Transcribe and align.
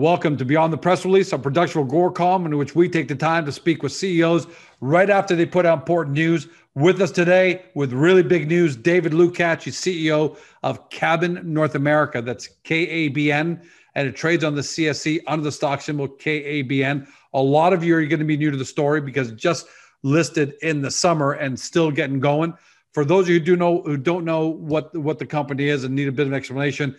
Welcome 0.00 0.38
to 0.38 0.46
Beyond 0.46 0.72
the 0.72 0.78
Press 0.78 1.04
Release, 1.04 1.30
a 1.34 1.38
production 1.38 1.82
of 1.82 1.88
Agoracom, 1.88 2.46
in 2.46 2.56
which 2.56 2.74
we 2.74 2.88
take 2.88 3.06
the 3.06 3.14
time 3.14 3.44
to 3.44 3.52
speak 3.52 3.82
with 3.82 3.92
CEOs 3.92 4.46
right 4.80 5.10
after 5.10 5.36
they 5.36 5.44
put 5.44 5.66
out 5.66 5.80
important 5.80 6.16
news. 6.16 6.48
With 6.74 7.02
us 7.02 7.10
today, 7.10 7.66
with 7.74 7.92
really 7.92 8.22
big 8.22 8.48
news, 8.48 8.76
David 8.76 9.12
Lucatch, 9.12 9.68
CEO 9.68 10.38
of 10.62 10.88
KABN 10.88 11.44
North 11.44 11.74
America. 11.74 12.22
That's 12.22 12.48
KABN, 12.64 13.62
and 13.94 14.08
it 14.08 14.16
trades 14.16 14.42
on 14.42 14.54
the 14.54 14.62
CSE 14.62 15.20
under 15.26 15.44
the 15.44 15.52
stock 15.52 15.82
symbol 15.82 16.08
K 16.08 16.42
A 16.44 16.62
B 16.62 16.82
N. 16.82 17.06
A 17.34 17.42
lot 17.42 17.74
of 17.74 17.84
you 17.84 17.94
are 17.94 18.06
going 18.06 18.20
to 18.20 18.24
be 18.24 18.38
new 18.38 18.50
to 18.50 18.56
the 18.56 18.64
story 18.64 19.02
because 19.02 19.32
just 19.32 19.66
listed 20.02 20.54
in 20.62 20.80
the 20.80 20.90
summer 20.90 21.32
and 21.32 21.60
still 21.60 21.90
getting 21.90 22.20
going. 22.20 22.54
For 22.94 23.04
those 23.04 23.26
of 23.26 23.28
you 23.28 23.38
who 23.38 23.44
do 23.44 23.56
know 23.56 23.82
who 23.82 23.98
don't 23.98 24.24
know 24.24 24.46
what 24.46 24.96
what 24.96 25.18
the 25.18 25.26
company 25.26 25.68
is 25.68 25.84
and 25.84 25.94
need 25.94 26.08
a 26.08 26.12
bit 26.12 26.22
of 26.22 26.32
an 26.32 26.38
explanation, 26.38 26.96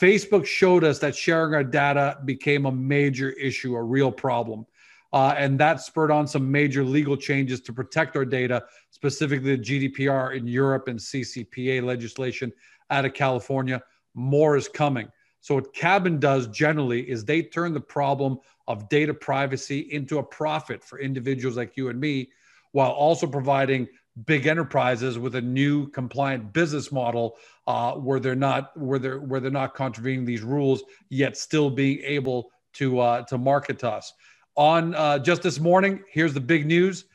Facebook 0.00 0.44
showed 0.44 0.82
us 0.82 0.98
that 0.98 1.14
sharing 1.14 1.54
our 1.54 1.64
data 1.64 2.18
became 2.24 2.66
a 2.66 2.72
major 2.72 3.30
issue, 3.30 3.76
a 3.76 3.82
real 3.82 4.10
problem. 4.10 4.66
Uh, 5.12 5.32
and 5.38 5.58
that 5.60 5.80
spurred 5.80 6.10
on 6.10 6.26
some 6.26 6.50
major 6.50 6.82
legal 6.82 7.16
changes 7.16 7.60
to 7.60 7.72
protect 7.72 8.16
our 8.16 8.24
data, 8.24 8.64
specifically 8.90 9.56
the 9.56 9.62
GDPR 9.62 10.36
in 10.36 10.48
Europe 10.48 10.88
and 10.88 10.98
CCPA 10.98 11.84
legislation 11.84 12.52
out 12.90 13.04
of 13.04 13.14
California. 13.14 13.80
More 14.14 14.56
is 14.56 14.68
coming. 14.68 15.08
So, 15.40 15.54
what 15.54 15.72
KABN 15.74 16.18
does 16.18 16.48
generally 16.48 17.08
is 17.08 17.24
they 17.24 17.42
turn 17.42 17.74
the 17.74 17.80
problem 17.80 18.38
of 18.66 18.88
data 18.88 19.14
privacy 19.14 19.80
into 19.92 20.18
a 20.18 20.22
profit 20.22 20.82
for 20.82 20.98
individuals 20.98 21.56
like 21.56 21.76
you 21.76 21.90
and 21.90 22.00
me, 22.00 22.30
while 22.72 22.90
also 22.90 23.26
providing 23.26 23.86
big 24.26 24.46
enterprises 24.46 25.18
with 25.18 25.34
a 25.34 25.40
new 25.40 25.88
compliant 25.88 26.52
business 26.52 26.92
model 26.92 27.36
uh, 27.66 27.92
where 27.94 28.20
they're 28.20 28.34
not 28.34 28.76
where 28.76 28.98
they're 28.98 29.20
where 29.20 29.40
they're 29.40 29.50
not 29.50 29.74
contravening 29.74 30.24
these 30.24 30.42
rules 30.42 30.84
yet 31.08 31.36
still 31.36 31.70
being 31.70 32.00
able 32.04 32.50
to 32.74 33.00
uh, 33.00 33.22
to 33.22 33.38
market 33.38 33.78
to 33.80 33.90
us. 33.90 34.12
On 34.56 34.94
uh, 34.94 35.18
just 35.18 35.42
this 35.42 35.58
morning, 35.58 36.02
here's 36.10 36.34
the 36.34 36.40
big 36.40 36.66
news: 36.66 37.06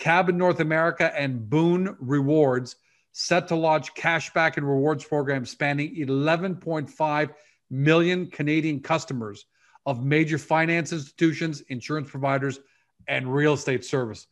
Kabin 0.00 0.34
North 0.34 0.60
America 0.60 1.12
and 1.16 1.48
Boon 1.48 1.96
Rewards 2.00 2.76
set 3.12 3.48
to 3.48 3.56
launch 3.56 3.94
cashback 3.94 4.56
and 4.56 4.68
rewards 4.68 5.04
programs 5.04 5.50
spanning 5.50 5.94
11.5 5.96 7.30
million 7.70 8.26
Canadian 8.30 8.80
customers 8.80 9.46
of 9.86 10.04
major 10.04 10.38
finance 10.38 10.92
institutions, 10.92 11.62
insurance 11.62 12.10
providers, 12.10 12.60
and 13.08 13.32
real 13.32 13.54
estate 13.54 13.84
service. 13.84 14.26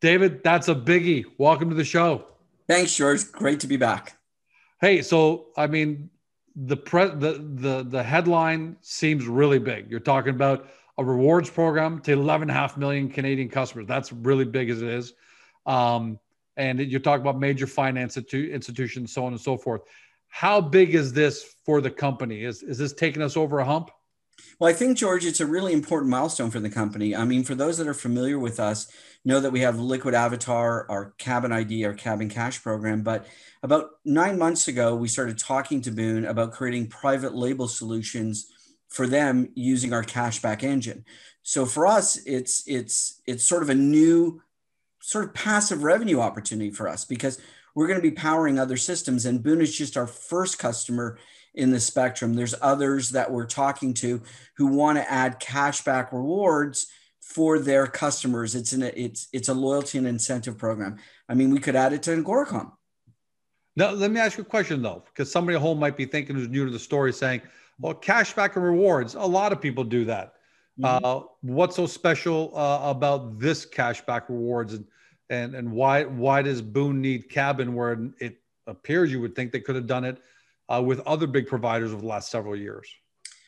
David, 0.00 0.42
that's 0.42 0.68
a 0.68 0.74
biggie. 0.74 1.24
Welcome 1.38 1.70
to 1.70 1.74
the 1.74 1.84
show. 1.84 2.26
Thanks, 2.68 2.94
George. 2.94 3.30
Great 3.32 3.60
to 3.60 3.66
be 3.66 3.76
back. 3.76 4.18
Hey, 4.80 5.02
so 5.02 5.46
I 5.56 5.66
mean, 5.66 6.10
the 6.56 6.76
pre- 6.76 7.14
the 7.14 7.44
the 7.54 7.84
the 7.88 8.02
headline 8.02 8.76
seems 8.80 9.26
really 9.26 9.58
big. 9.58 9.90
You're 9.90 10.00
talking 10.00 10.34
about 10.34 10.68
a 10.98 11.04
rewards 11.04 11.50
program 11.50 12.00
to 12.02 12.16
11.5 12.16 12.76
million 12.76 13.08
Canadian 13.08 13.48
customers. 13.48 13.86
That's 13.86 14.12
really 14.12 14.44
big 14.44 14.70
as 14.70 14.80
it 14.80 14.88
is. 14.88 15.14
Um, 15.66 16.20
and 16.56 16.78
you're 16.78 17.00
talking 17.00 17.22
about 17.22 17.38
major 17.40 17.66
finance 17.66 18.16
institutions, 18.16 19.12
so 19.12 19.24
on 19.24 19.32
and 19.32 19.40
so 19.40 19.56
forth. 19.56 19.82
How 20.28 20.60
big 20.60 20.94
is 20.94 21.12
this 21.12 21.54
for 21.64 21.80
the 21.80 21.90
company? 21.90 22.44
Is 22.44 22.62
is 22.62 22.78
this 22.78 22.92
taking 22.92 23.22
us 23.22 23.36
over 23.36 23.58
a 23.58 23.64
hump? 23.64 23.90
Well, 24.58 24.70
I 24.70 24.74
think, 24.74 24.98
George, 24.98 25.24
it's 25.24 25.40
a 25.40 25.46
really 25.46 25.72
important 25.72 26.10
milestone 26.10 26.50
for 26.50 26.60
the 26.60 26.70
company. 26.70 27.14
I 27.14 27.24
mean, 27.24 27.44
for 27.44 27.54
those 27.54 27.78
that 27.78 27.88
are 27.88 27.94
familiar 27.94 28.38
with 28.38 28.60
us, 28.60 28.86
know 29.24 29.40
that 29.40 29.50
we 29.52 29.60
have 29.60 29.78
Liquid 29.78 30.14
Avatar, 30.14 30.86
our 30.90 31.14
KABN 31.18 31.52
ID, 31.52 31.84
our 31.84 31.94
KABN 31.94 32.30
Cash 32.30 32.62
program. 32.62 33.02
But 33.02 33.26
about 33.62 33.90
nine 34.04 34.38
months 34.38 34.68
ago, 34.68 34.94
we 34.94 35.08
started 35.08 35.38
talking 35.38 35.80
to 35.82 35.90
Boon 35.90 36.26
about 36.26 36.52
creating 36.52 36.88
private 36.88 37.34
label 37.34 37.66
solutions 37.66 38.46
for 38.88 39.06
them 39.06 39.48
using 39.54 39.92
our 39.92 40.04
cashback 40.04 40.62
engine. 40.62 41.04
So 41.42 41.66
for 41.66 41.86
us, 41.86 42.16
it's 42.26 42.62
it's 42.66 43.20
it's 43.26 43.46
sort 43.46 43.62
of 43.62 43.70
a 43.70 43.74
new 43.74 44.40
sort 45.00 45.24
of 45.24 45.34
passive 45.34 45.82
revenue 45.82 46.20
opportunity 46.20 46.70
for 46.70 46.88
us 46.88 47.04
because 47.04 47.40
we're 47.74 47.88
going 47.88 47.98
to 47.98 48.10
be 48.10 48.14
powering 48.14 48.58
other 48.58 48.76
systems 48.76 49.26
and 49.26 49.42
Boon 49.42 49.60
is 49.60 49.76
just 49.76 49.96
our 49.96 50.06
first 50.06 50.58
customer 50.58 51.18
in 51.54 51.70
the 51.70 51.80
spectrum. 51.80 52.34
There's 52.34 52.54
others 52.60 53.10
that 53.10 53.30
we're 53.30 53.46
talking 53.46 53.94
to 53.94 54.20
who 54.56 54.66
want 54.66 54.98
to 54.98 55.10
add 55.10 55.40
cashback 55.40 56.12
rewards 56.12 56.88
for 57.20 57.58
their 57.58 57.86
customers. 57.86 58.54
It's 58.54 58.72
an 58.72 58.82
it's 58.82 59.28
it's 59.32 59.48
a 59.48 59.54
loyalty 59.54 59.98
and 59.98 60.06
incentive 60.06 60.58
program. 60.58 60.98
I 61.28 61.34
mean, 61.34 61.50
we 61.50 61.60
could 61.60 61.76
add 61.76 61.92
it 61.92 62.02
to 62.04 62.10
Agoracom. 62.16 62.72
Now, 63.76 63.90
let 63.90 64.10
me 64.10 64.20
ask 64.20 64.38
you 64.38 64.42
a 64.42 64.46
question 64.46 64.82
though, 64.82 65.02
because 65.06 65.30
somebody 65.30 65.56
at 65.56 65.62
home 65.62 65.78
might 65.78 65.96
be 65.96 66.04
thinking 66.04 66.36
who's 66.36 66.48
new 66.48 66.64
to 66.64 66.70
the 66.70 66.78
story, 66.78 67.12
saying, 67.12 67.42
"Well, 67.80 67.94
cashback 67.94 68.56
and 68.56 68.64
rewards. 68.64 69.14
A 69.14 69.20
lot 69.20 69.52
of 69.52 69.60
people 69.60 69.84
do 69.84 70.04
that. 70.04 70.34
Mm-hmm. 70.78 71.04
Uh, 71.04 71.20
what's 71.42 71.76
so 71.76 71.86
special 71.86 72.52
uh, 72.56 72.90
about 72.90 73.38
this 73.38 73.64
cashback 73.64 74.28
rewards, 74.28 74.74
and 74.74 74.86
and 75.30 75.54
and 75.54 75.70
why 75.70 76.04
why 76.04 76.42
does 76.42 76.60
Boon 76.60 77.00
need 77.00 77.30
KABN 77.30 77.72
where 77.72 78.10
it 78.18 78.38
appears 78.66 79.12
you 79.12 79.20
would 79.20 79.34
think 79.34 79.52
they 79.52 79.60
could 79.60 79.74
have 79.74 79.86
done 79.86 80.04
it 80.04 80.18
uh, 80.68 80.82
with 80.84 81.00
other 81.00 81.26
big 81.26 81.46
providers 81.46 81.92
over 81.92 82.00
the 82.00 82.06
last 82.06 82.30
several 82.30 82.56
years? 82.56 82.88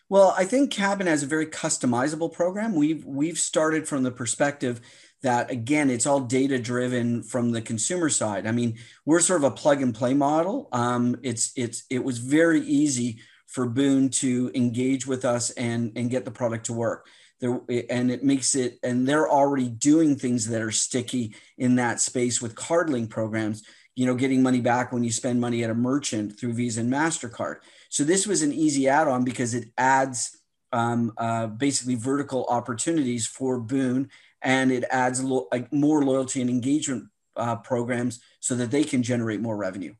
Well, 0.09 0.34
I 0.37 0.44
think 0.44 0.72
KABN 0.72 1.06
has 1.06 1.25
a 1.25 1.27
very 1.27 1.47
customizable 1.47 2.32
program. 2.32 2.75
We've 2.75 3.04
we've 3.04 3.38
started 3.38 3.88
from 3.88 4.04
the 4.04 4.12
perspective 4.12 4.81
that 5.22 5.50
again, 5.50 5.91
it's 5.91 6.06
all 6.06 6.21
data 6.21 6.59
driven 6.59 7.22
from 7.22 7.50
the 7.50 7.60
consumer 7.60 8.09
side. 8.09 8.47
I 8.47 8.53
mean, 8.53 8.78
we're 9.05 9.21
sort 9.21 9.41
of 9.43 9.53
a 9.53 9.56
plug 9.56 9.82
and 9.82 9.94
play 9.94 10.15
model. 10.15 10.69
Um, 10.72 11.16
it's 11.22 11.53
it's 11.56 11.84
it 11.91 12.05
was 12.05 12.19
very 12.19 12.60
easy 12.60 13.21
for 13.47 13.66
Boon 13.66 14.10
to 14.10 14.50
engage 14.55 15.06
with 15.06 15.25
us 15.25 15.50
and 15.50 15.93
and 15.97 16.10
get 16.10 16.25
the 16.25 16.31
product 16.31 16.66
to 16.66 16.72
work. 16.72 17.09
There, 17.41 17.60
and 17.91 18.10
it 18.10 18.22
makes 18.22 18.55
it 18.55 18.78
and 18.82 19.06
they're 19.06 19.28
already 19.28 19.69
doing 19.69 20.16
things 20.16 20.47
that 20.49 20.62
are 20.62 20.71
sticky 20.71 21.34
in 21.59 21.76
that 21.76 22.00
space 22.00 22.41
with 22.41 22.55
cardling 22.55 23.09
programs 23.09 23.62
you 23.97 24.07
know, 24.07 24.15
getting 24.15 24.43
money 24.43 24.61
back 24.61 24.93
when 24.93 25.03
you 25.03 25.11
spend 25.11 25.41
money 25.41 25.65
at 25.65 25.71
a 25.71 25.75
merchant 25.75 26.39
through 26.39 26.53
Visa 26.53 26.81
and 26.81 26.93
MasterCard. 26.93 27.57
So 27.89 28.05
this 28.05 28.27
was 28.27 28.43
an 28.43 28.53
easy 28.53 28.89
add 28.89 29.09
on 29.09 29.25
because 29.25 29.55
it 29.55 29.69
adds 29.79 30.39
um, 30.73 31.12
uh, 31.17 31.47
basically 31.47 31.95
vertical 31.95 32.45
opportunities 32.49 33.27
for 33.27 33.59
Boon 33.59 34.11
and 34.43 34.71
it 34.71 34.85
adds 34.91 35.25
lo- 35.25 35.49
like 35.51 35.73
more 35.73 36.05
loyalty 36.05 36.43
and 36.43 36.51
engagement 36.51 37.06
uh, 37.37 37.56
programs 37.56 38.21
so 38.41 38.55
that 38.55 38.71
they 38.71 38.85
can 38.85 39.03
generate 39.03 39.41
more 39.41 39.56
revenue. 39.56 39.95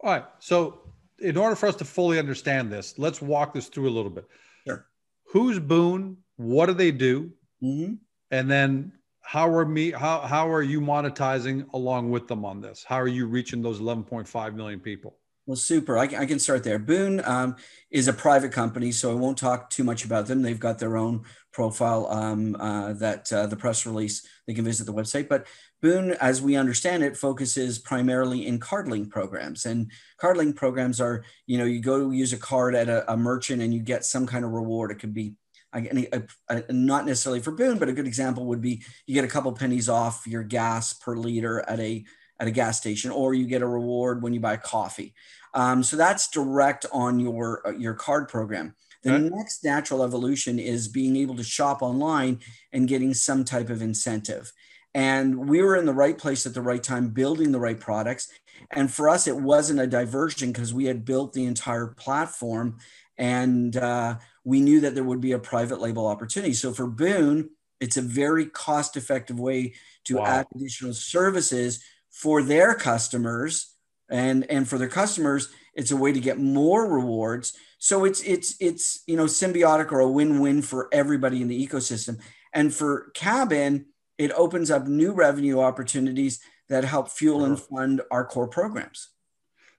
All 0.00 0.10
right. 0.10 0.24
So, 0.40 0.80
in 1.20 1.36
order 1.36 1.56
for 1.56 1.66
us 1.68 1.76
to 1.76 1.84
fully 1.84 2.18
understand 2.18 2.70
this, 2.70 2.98
let's 2.98 3.22
walk 3.22 3.54
this 3.54 3.68
through 3.68 3.88
a 3.88 3.90
little 3.90 4.10
bit. 4.10 4.26
Sure. 4.66 4.86
Who's 5.32 5.58
Boon? 5.58 6.18
What 6.36 6.66
do 6.66 6.74
they 6.74 6.90
do? 6.90 7.32
Mm-hmm. 7.62 7.94
And 8.30 8.50
then 8.50 8.92
how 9.26 9.48
are 9.48 9.66
me 9.66 9.90
how 9.90 10.20
how 10.20 10.48
are 10.48 10.62
you 10.62 10.80
monetizing 10.80 11.66
along 11.74 12.10
with 12.10 12.28
them 12.28 12.44
on 12.44 12.60
this? 12.60 12.84
How 12.84 13.00
are 13.00 13.08
you 13.08 13.26
reaching 13.26 13.60
those 13.60 13.80
11.5 13.80 14.54
million 14.54 14.78
people? 14.78 15.18
Well, 15.46 15.56
super. 15.56 15.96
I, 15.96 16.04
I 16.04 16.26
can 16.26 16.38
start 16.40 16.64
there. 16.64 16.78
Boon 16.78 17.20
um, 17.24 17.56
is 17.90 18.08
a 18.08 18.12
private 18.12 18.50
company, 18.50 18.90
so 18.90 19.12
I 19.12 19.14
won't 19.14 19.38
talk 19.38 19.70
too 19.70 19.84
much 19.84 20.04
about 20.04 20.26
them. 20.26 20.42
They've 20.42 20.58
got 20.58 20.78
their 20.78 20.96
own 20.96 21.24
profile 21.52 22.06
um, 22.08 22.56
uh, 22.56 22.94
that 22.94 23.32
uh, 23.32 23.46
the 23.46 23.56
press 23.56 23.86
release, 23.86 24.26
they 24.46 24.54
can 24.54 24.64
visit 24.64 24.86
the 24.86 24.92
website. 24.92 25.28
But 25.28 25.46
Boon, 25.82 26.12
as 26.20 26.42
we 26.42 26.56
understand 26.56 27.04
it, 27.04 27.16
focuses 27.16 27.78
primarily 27.78 28.46
in 28.46 28.58
cardling 28.58 29.08
programs. 29.08 29.66
And 29.66 29.90
cardling 30.18 30.52
programs 30.52 31.00
are, 31.00 31.24
you 31.46 31.58
know, 31.58 31.64
you 31.64 31.80
go 31.80 32.10
use 32.10 32.32
a 32.32 32.38
card 32.38 32.74
at 32.74 32.88
a, 32.88 33.12
a 33.12 33.16
merchant 33.16 33.62
and 33.62 33.72
you 33.72 33.80
get 33.80 34.04
some 34.04 34.26
kind 34.26 34.44
of 34.44 34.50
reward. 34.50 34.90
It 34.90 34.98
could 34.98 35.14
be 35.14 35.34
a, 35.76 36.22
a, 36.48 36.72
not 36.72 37.06
necessarily 37.06 37.40
for 37.40 37.52
Boon, 37.52 37.78
but 37.78 37.88
a 37.88 37.92
good 37.92 38.06
example 38.06 38.46
would 38.46 38.60
be 38.60 38.82
you 39.06 39.14
get 39.14 39.24
a 39.24 39.28
couple 39.28 39.52
pennies 39.52 39.88
off 39.88 40.26
your 40.26 40.42
gas 40.42 40.92
per 40.92 41.16
liter 41.16 41.64
at 41.68 41.80
a 41.80 42.04
at 42.38 42.48
a 42.48 42.50
gas 42.50 42.78
station, 42.78 43.10
or 43.10 43.34
you 43.34 43.46
get 43.46 43.62
a 43.62 43.66
reward 43.66 44.22
when 44.22 44.34
you 44.34 44.40
buy 44.40 44.56
coffee. 44.56 45.14
Um, 45.54 45.82
so 45.82 45.96
that's 45.96 46.28
direct 46.28 46.86
on 46.92 47.18
your 47.18 47.66
uh, 47.66 47.70
your 47.72 47.94
card 47.94 48.28
program. 48.28 48.74
The 49.02 49.14
okay. 49.14 49.28
next 49.28 49.64
natural 49.64 50.02
evolution 50.02 50.58
is 50.58 50.88
being 50.88 51.16
able 51.16 51.36
to 51.36 51.44
shop 51.44 51.80
online 51.80 52.40
and 52.72 52.88
getting 52.88 53.14
some 53.14 53.44
type 53.44 53.70
of 53.70 53.80
incentive. 53.80 54.52
And 54.94 55.48
we 55.48 55.62
were 55.62 55.76
in 55.76 55.86
the 55.86 55.92
right 55.92 56.16
place 56.16 56.46
at 56.46 56.54
the 56.54 56.62
right 56.62 56.82
time, 56.82 57.10
building 57.10 57.52
the 57.52 57.60
right 57.60 57.78
products. 57.78 58.28
And 58.70 58.90
for 58.90 59.08
us, 59.08 59.26
it 59.26 59.36
wasn't 59.36 59.80
a 59.80 59.86
diversion 59.86 60.52
because 60.52 60.74
we 60.74 60.86
had 60.86 61.04
built 61.04 61.34
the 61.34 61.44
entire 61.44 61.86
platform 61.86 62.78
and 63.18 63.76
uh, 63.76 64.16
we 64.44 64.60
knew 64.60 64.80
that 64.80 64.94
there 64.94 65.04
would 65.04 65.20
be 65.20 65.32
a 65.32 65.38
private 65.38 65.80
label 65.80 66.06
opportunity. 66.06 66.54
So 66.54 66.72
for 66.72 66.86
Boon, 66.86 67.50
it's 67.80 67.96
a 67.96 68.02
very 68.02 68.46
cost 68.46 68.96
effective 68.96 69.38
way 69.38 69.74
to 70.04 70.16
wow. 70.16 70.24
add 70.24 70.46
additional 70.54 70.94
services 70.94 71.82
for 72.10 72.42
their 72.42 72.74
customers 72.74 73.74
and 74.08 74.48
and 74.50 74.68
for 74.68 74.78
their 74.78 74.88
customers 74.88 75.48
it's 75.74 75.90
a 75.90 75.96
way 75.96 76.12
to 76.12 76.20
get 76.20 76.38
more 76.38 76.86
rewards 76.86 77.54
so 77.78 78.04
it's 78.04 78.22
it's 78.22 78.54
it's 78.60 79.02
you 79.08 79.16
know 79.16 79.24
symbiotic 79.24 79.90
or 79.90 79.98
a 79.98 80.08
win-win 80.08 80.62
for 80.62 80.88
everybody 80.92 81.42
in 81.42 81.48
the 81.48 81.66
ecosystem 81.66 82.16
and 82.56 82.72
for 82.72 83.12
KABN, 83.14 83.84
it 84.16 84.32
opens 84.32 84.70
up 84.70 84.86
new 84.86 85.12
revenue 85.12 85.60
opportunities 85.60 86.40
that 86.70 86.84
help 86.84 87.10
fuel 87.10 87.44
and 87.44 87.60
fund 87.60 88.00
our 88.10 88.24
core 88.24 88.48
programs 88.48 89.10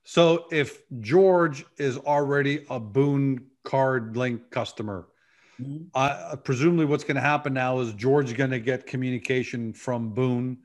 so 0.10 0.46
if 0.52 0.82
George 1.02 1.66
is 1.78 1.98
already 1.98 2.66
a 2.70 2.80
Boon 2.80 3.46
Card 3.64 4.16
Link 4.16 4.50
customer, 4.52 5.08
Mm-hmm. 5.62 5.86
Uh, 5.94 6.36
presumably, 6.38 6.86
what's 6.86 7.04
going 7.04 7.16
to 7.16 7.22
happen 7.22 7.54
now 7.54 7.80
is 7.80 7.94
George 7.94 8.28
is 8.28 8.34
going 8.34 8.52
to 8.52 8.60
get 8.60 8.86
communication 8.86 9.74
from 9.74 10.10
Boon, 10.14 10.58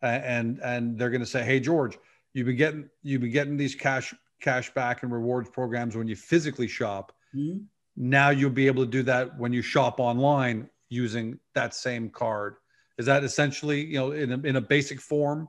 and 0.00 0.58
and 0.60 0.98
they're 0.98 1.10
going 1.10 1.20
to 1.20 1.26
say, 1.26 1.44
"Hey, 1.44 1.60
George, 1.60 1.98
you've 2.32 2.46
been 2.46 2.56
getting 2.56 2.88
you've 3.02 3.20
been 3.20 3.32
getting 3.32 3.56
these 3.56 3.74
cash 3.74 4.14
cash 4.40 4.72
back 4.72 5.02
and 5.02 5.12
rewards 5.12 5.50
programs 5.50 5.96
when 5.96 6.08
you 6.08 6.16
physically 6.16 6.68
shop. 6.68 7.12
Mm-hmm. 7.34 7.58
Now 7.96 8.30
you'll 8.30 8.50
be 8.50 8.68
able 8.68 8.84
to 8.84 8.90
do 8.90 9.02
that 9.02 9.36
when 9.38 9.52
you 9.52 9.60
shop 9.60 10.00
online 10.00 10.70
using 10.88 11.38
that 11.54 11.74
same 11.74 12.08
card." 12.08 12.56
Is 12.96 13.06
that 13.06 13.22
essentially, 13.22 13.84
you 13.84 13.98
know, 13.98 14.10
in 14.10 14.32
a, 14.32 14.38
in 14.40 14.56
a 14.56 14.60
basic 14.60 15.00
form? 15.00 15.48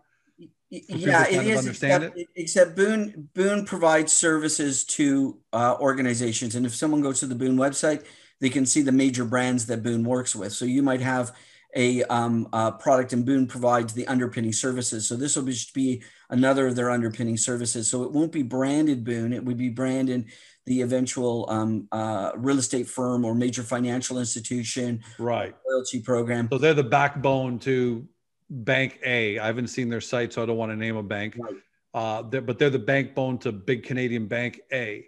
Yeah, 0.69 1.27
it 1.27 1.48
is. 1.48 1.68
Except, 1.68 2.18
it? 2.18 2.27
except, 2.36 2.75
Boon 2.75 3.30
Boon 3.33 3.66
provides 3.66 4.13
services 4.13 4.83
to 4.86 5.39
uh, 5.51 5.75
organizations, 5.80 6.56
and 6.56 6.66
if 6.66 6.75
someone 6.75 7.01
goes 7.01 7.19
to 7.21 7.27
the 7.27 7.36
Boon 7.36 7.57
website, 7.57 8.06
they 8.39 8.50
can 8.50 8.66
see 8.66 8.81
the 8.81 8.92
major 8.92 9.25
brands 9.25 9.66
that 9.66 9.81
Boon 9.81 10.04
works 10.04 10.36
with. 10.36 10.54
So 10.54 10.66
you 10.66 10.83
might 10.83 11.01
have 11.01 11.36
a, 11.75 12.04
um, 12.04 12.48
a 12.54 12.71
product, 12.71 13.13
and 13.13 13.25
Boon 13.25 13.48
provides 13.48 13.94
the 13.94 14.07
underpinning 14.07 14.54
services. 14.54 15.07
So 15.07 15.16
this 15.16 15.36
will 15.36 15.45
just 15.45 15.74
be 15.74 16.04
another 16.30 16.68
of 16.68 16.75
their 16.75 16.92
underpinning 16.92 17.38
services. 17.38 17.89
So 17.89 18.04
it 18.04 18.12
won't 18.12 18.31
be 18.31 18.44
branded 18.44 19.04
Boon; 19.04 19.33
it 19.33 19.44
would 19.44 19.57
be 19.57 19.69
branded 19.69 20.25
the 20.68 20.81
eventual 20.81 21.48
um, 21.50 21.88
uh, 21.92 22.31
real 22.36 22.60
estate 22.60 22.88
firm 22.88 23.25
or 23.25 23.33
major 23.33 23.63
financial 23.63 24.19
institution, 24.19 25.01
right? 25.18 25.56
Loyalty 25.68 26.00
program. 26.00 26.48
So 26.51 26.60
they're 26.60 26.75
the 26.75 26.83
backbone 26.83 27.57
to 27.60 28.07
Bank 28.50 29.00
A. 29.06 29.40
I 29.40 29.46
haven't 29.46 29.68
seen 29.68 29.90
their 29.90 30.01
site, 30.01 30.34
so 30.34 30.44
I 30.44 30.46
don't 30.46 30.57
want 30.57 30.72
to 30.72 30.75
name 30.75 30.96
a 30.96 31.04
bank. 31.04 31.36
Right. 31.38 31.56
Uh, 31.94 32.22
they're, 32.24 32.42
but 32.42 32.60
they're 32.60 32.69
the 32.69 32.80
backbone 32.80 33.38
to 33.40 33.51
Big 33.51 33.84
Canadian 33.84 34.28
Bank 34.28 34.62
A. 34.72 35.06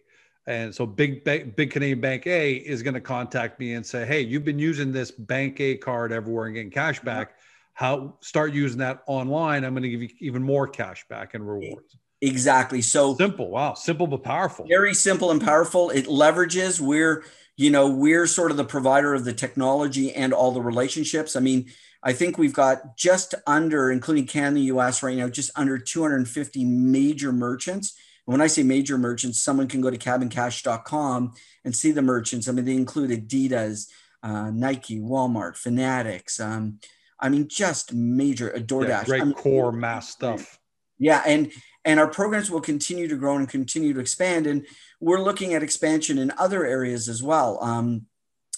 And 0.48 0.74
so 0.74 0.86
Big 0.86 1.24
Big 1.24 1.72
Canadian 1.72 2.02
Bank 2.02 2.26
A 2.26 2.54
is 2.54 2.82
going 2.82 2.96
to 2.96 3.02
contact 3.02 3.60
me 3.60 3.74
and 3.74 3.86
say, 3.86 4.06
"Hey, 4.06 4.22
you've 4.22 4.44
been 4.44 4.60
using 4.60 4.92
this 4.92 5.12
Bank 5.12 5.60
A 5.60 5.78
card 5.78 6.12
everywhere 6.12 6.48
and 6.48 6.56
getting 6.56 6.72
cash 6.72 7.00
back. 7.00 7.34
How 7.74 8.18
start 8.22 8.54
using 8.54 8.80
that 8.80 9.04
online? 9.06 9.64
I'm 9.64 9.74
going 9.74 9.84
to 9.84 9.90
give 9.90 10.02
you 10.02 10.10
even 10.20 10.42
more 10.42 10.68
cash 10.68 11.06
back 11.08 11.36
and 11.36 11.48
rewards." 11.48 11.96
Exactly. 12.22 12.82
So 12.82 13.16
simple. 13.16 13.50
Wow, 13.50 13.76
simple 13.76 14.08
but 14.08 14.24
powerful. 14.24 14.66
Very 14.68 14.94
simple 14.94 15.32
and 15.32 15.42
powerful. 15.42 15.90
It 15.92 16.06
leverages. 16.06 16.80
We're 16.80 17.24
you 17.56 17.70
know 17.70 17.90
we're 17.90 18.26
sort 18.26 18.50
of 18.50 18.58
the 18.58 18.66
provider 18.66 19.14
of 19.14 19.26
the 19.26 19.34
technology 19.34 20.14
and 20.14 20.34
all 20.34 20.52
the 20.52 20.62
relationships. 20.62 21.36
I 21.36 21.40
mean, 21.40 21.72
I 22.04 22.14
think 22.14 22.38
we've 22.38 22.54
got 22.54 22.98
just 22.98 23.36
under, 23.46 23.92
including 23.92 24.26
Canada, 24.26 24.62
US 24.62 25.04
right 25.04 25.18
now, 25.18 25.30
just 25.30 25.52
under 25.56 25.78
250 25.78 26.66
major 26.66 27.32
merchants. 27.32 27.96
And 28.26 28.34
when 28.34 28.42
I 28.42 28.48
say 28.48 28.64
major 28.64 28.98
merchants, 28.98 29.42
someone 29.42 29.68
can 29.68 29.82
go 29.82 29.90
to 29.90 29.98
cabincash.com 29.98 31.34
and 31.64 31.76
see 31.76 31.92
the 31.92 32.02
merchants. 32.02 32.48
I 32.48 32.52
mean, 32.54 32.66
they 32.66 32.76
include 32.76 33.12
Adidas, 33.12 33.88
uh, 34.24 34.50
Nike, 34.52 35.00
Walmart, 35.00 35.58
Fanatics. 35.58 36.40
Um, 36.40 36.80
I 37.20 37.30
mean, 37.30 37.48
just 37.48 37.94
major 37.94 38.54
uh, 38.56 38.60
DoorDash. 38.60 38.88
Yeah, 38.88 39.04
great 39.04 39.22
I 39.22 39.26
mean, 39.26 39.34
core 39.36 39.72
mass 39.72 40.10
stuff. 40.10 40.60
Yeah, 40.98 41.22
and 41.26 41.52
and 41.84 42.00
our 42.00 42.08
programs 42.08 42.52
will 42.52 42.62
continue 42.62 43.08
to 43.08 43.16
grow 43.16 43.36
and 43.36 43.50
continue 43.50 43.94
to 43.94 44.00
expand. 44.00 44.46
And 44.48 44.66
we're 45.00 45.22
looking 45.22 45.54
at 45.54 45.64
expansion 45.64 46.18
in 46.18 46.32
other 46.38 46.66
areas 46.66 47.10
as 47.10 47.24
well. 47.24 47.64
Um, 47.64 48.06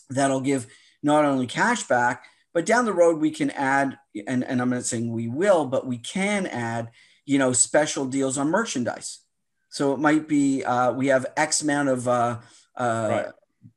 that'll 0.09 0.41
give 0.41 0.67
not 1.01 1.25
only 1.25 1.47
cash 1.47 1.83
back, 1.83 2.25
but 2.53 2.65
down 2.65 2.85
the 2.85 2.94
road, 2.94 3.19
we 3.19 3.31
can 3.31 3.50
add, 3.51 3.97
and, 4.27 4.44
and 4.44 4.61
I'm 4.61 4.69
not 4.69 4.85
saying 4.85 5.11
we 5.11 5.27
will, 5.27 5.65
but 5.65 5.88
we 5.88 5.97
can 5.97 6.45
add, 6.45 6.91
you 7.25 7.39
know, 7.39 7.53
special 7.53 8.05
deals 8.05 8.38
on 8.38 8.50
merchandise. 8.50 9.19
So 9.69 9.94
it 9.94 10.00
might 10.00 10.27
be 10.27 10.63
uh, 10.63 10.91
we 10.94 11.07
have 11.07 11.25
X 11.35 11.63
amount 11.63 11.89
of, 11.89 12.07
uh, 12.07 12.39
uh, 12.75 13.07
right. 13.09 13.25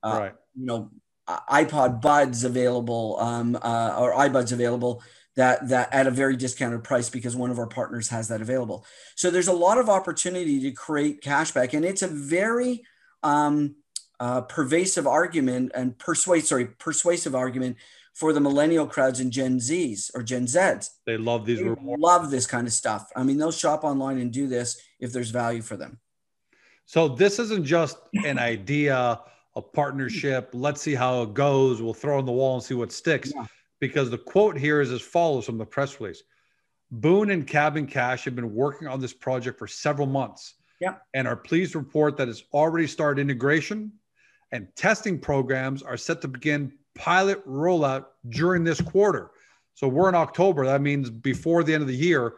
Uh, 0.03 0.19
right. 0.21 0.33
you 0.55 0.67
know, 0.67 0.91
iPod 1.29 2.01
buds 2.01 2.45
available 2.45 3.17
um, 3.19 3.59
uh, 3.61 3.97
or 3.99 4.13
iBuds 4.15 4.53
available 4.53 5.03
that 5.37 5.69
that 5.69 5.93
at 5.93 6.07
a 6.07 6.11
very 6.11 6.37
discounted 6.37 6.83
price 6.83 7.11
because 7.11 7.37
one 7.37 7.51
of 7.51 7.59
our 7.59 7.67
partners 7.67 8.09
has 8.09 8.29
that 8.29 8.41
available. 8.41 8.85
So 9.17 9.31
there's 9.31 9.49
a 9.49 9.53
lot 9.53 9.79
of 9.79 9.89
opportunity 9.89 10.61
to 10.61 10.71
create 10.73 11.21
cashback, 11.23 11.75
and 11.75 11.85
it's 11.85 12.03
a 12.03 12.09
very 12.09 12.85
um, 13.23 13.77
uh, 14.19 14.43
pervasive 14.43 15.07
argument 15.07 15.73
and 15.75 15.99
persuade 15.99 16.47
sorry 16.47 16.67
persuasive 16.67 17.35
argument 17.35 17.77
for 18.17 18.33
the 18.33 18.41
millennial 18.41 18.87
crowds 18.87 19.21
and 19.21 19.31
Gen 19.31 19.59
Zs 19.59 20.11
or 20.15 20.23
Gen 20.23 20.47
Zs. 20.47 20.89
They 21.05 21.19
love 21.19 21.45
these. 21.45 21.59
They 21.59 21.75
love 21.85 22.31
this 22.31 22.47
kind 22.47 22.67
of 22.67 22.73
stuff. 22.73 23.11
I 23.15 23.23
mean, 23.23 23.37
they'll 23.37 23.53
shop 23.53 23.85
online 23.85 24.19
and 24.19 24.33
do 24.33 24.47
this 24.47 24.81
if 24.99 25.13
there's 25.13 25.29
value 25.29 25.61
for 25.61 25.77
them. 25.77 25.99
So 26.87 27.09
this 27.09 27.39
isn't 27.39 27.67
just 27.67 27.99
an 28.25 28.39
idea, 28.39 29.21
a 29.55 29.61
partnership. 29.61 30.49
Let's 30.55 30.81
see 30.81 30.95
how 30.95 31.25
it 31.25 31.35
goes. 31.35 31.83
We'll 31.83 31.93
throw 31.93 32.17
on 32.17 32.25
the 32.25 32.33
wall 32.33 32.55
and 32.55 32.63
see 32.65 32.73
what 32.73 32.91
sticks. 32.91 33.33
Yeah. 33.35 33.45
Because 33.81 34.09
the 34.09 34.17
quote 34.17 34.57
here 34.57 34.81
is 34.81 34.91
as 34.91 35.03
follows 35.03 35.45
from 35.45 35.59
the 35.59 35.67
press 35.67 36.01
release. 36.01 36.23
Boon 36.91 37.29
and 37.29 37.47
KABN 37.47 37.91
Cash 37.91 38.25
have 38.25 38.35
been 38.35 38.55
working 38.55 38.89
on 38.89 38.99
this 38.99 39.13
project 39.13 39.59
for 39.59 39.67
several 39.67 40.07
months. 40.07 40.55
Yeah. 40.81 40.95
And 41.13 41.29
are 41.29 41.37
pleased 41.37 41.73
to 41.73 41.81
report 41.81 42.17
that 42.17 42.29
it's 42.29 42.45
already 42.55 42.87
started 42.87 43.21
integration 43.21 43.93
and 44.53 44.69
testing 44.75 45.19
programs 45.19 45.83
are 45.83 45.99
set 45.99 46.23
to 46.23 46.29
begin 46.29 46.73
pilot 46.97 47.47
rollout 47.47 48.07
during 48.29 48.65
this 48.65 48.81
quarter. 48.81 49.31
So 49.75 49.87
we're 49.87 50.09
in 50.09 50.15
October. 50.15 50.65
That 50.67 50.81
means 50.81 51.11
before 51.11 51.63
the 51.63 51.75
end 51.75 51.83
of 51.83 51.89
the 51.89 51.95
year, 51.95 52.35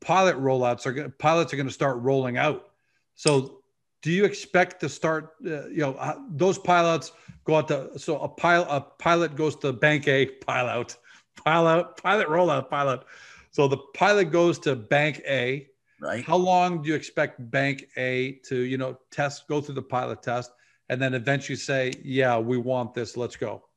pilot 0.00 0.36
rollouts 0.36 0.86
are 0.86 1.08
pilots 1.08 1.52
are 1.52 1.56
going 1.56 1.68
to 1.68 1.72
start 1.72 1.98
rolling 1.98 2.36
out. 2.36 2.70
So 3.14 3.62
do 4.02 4.12
you 4.12 4.24
expect 4.24 4.80
to 4.80 4.88
start 4.88 5.34
uh, 5.44 5.68
you 5.68 5.78
know 5.78 6.26
those 6.30 6.58
pilots 6.58 7.12
go 7.44 7.56
out 7.56 7.68
to 7.68 7.98
so 7.98 8.18
a 8.20 8.28
pilot 8.28 8.68
a 8.70 8.80
pilot 8.80 9.36
goes 9.36 9.56
to 9.56 9.72
bank 9.72 10.08
A 10.08 10.26
pilot 10.26 10.96
pilot 11.44 11.96
pilot 11.96 12.28
rollout 12.28 12.68
pilot. 12.68 13.04
So 13.50 13.66
the 13.66 13.78
pilot 13.94 14.26
goes 14.26 14.58
to 14.60 14.76
bank 14.76 15.22
A. 15.26 15.68
Right. 16.00 16.24
How 16.24 16.36
long 16.36 16.82
do 16.82 16.88
you 16.88 16.94
expect 16.94 17.50
bank 17.50 17.86
A 17.96 18.40
to 18.44 18.56
you 18.56 18.78
know 18.78 18.98
test 19.10 19.48
go 19.48 19.60
through 19.60 19.76
the 19.76 19.82
pilot 19.82 20.22
test 20.22 20.52
and 20.88 21.00
then 21.00 21.14
eventually 21.14 21.56
say, 21.56 21.92
yeah, 22.02 22.38
we 22.38 22.56
want 22.56 22.94
this, 22.94 23.16
let's 23.16 23.36
go? 23.36 23.67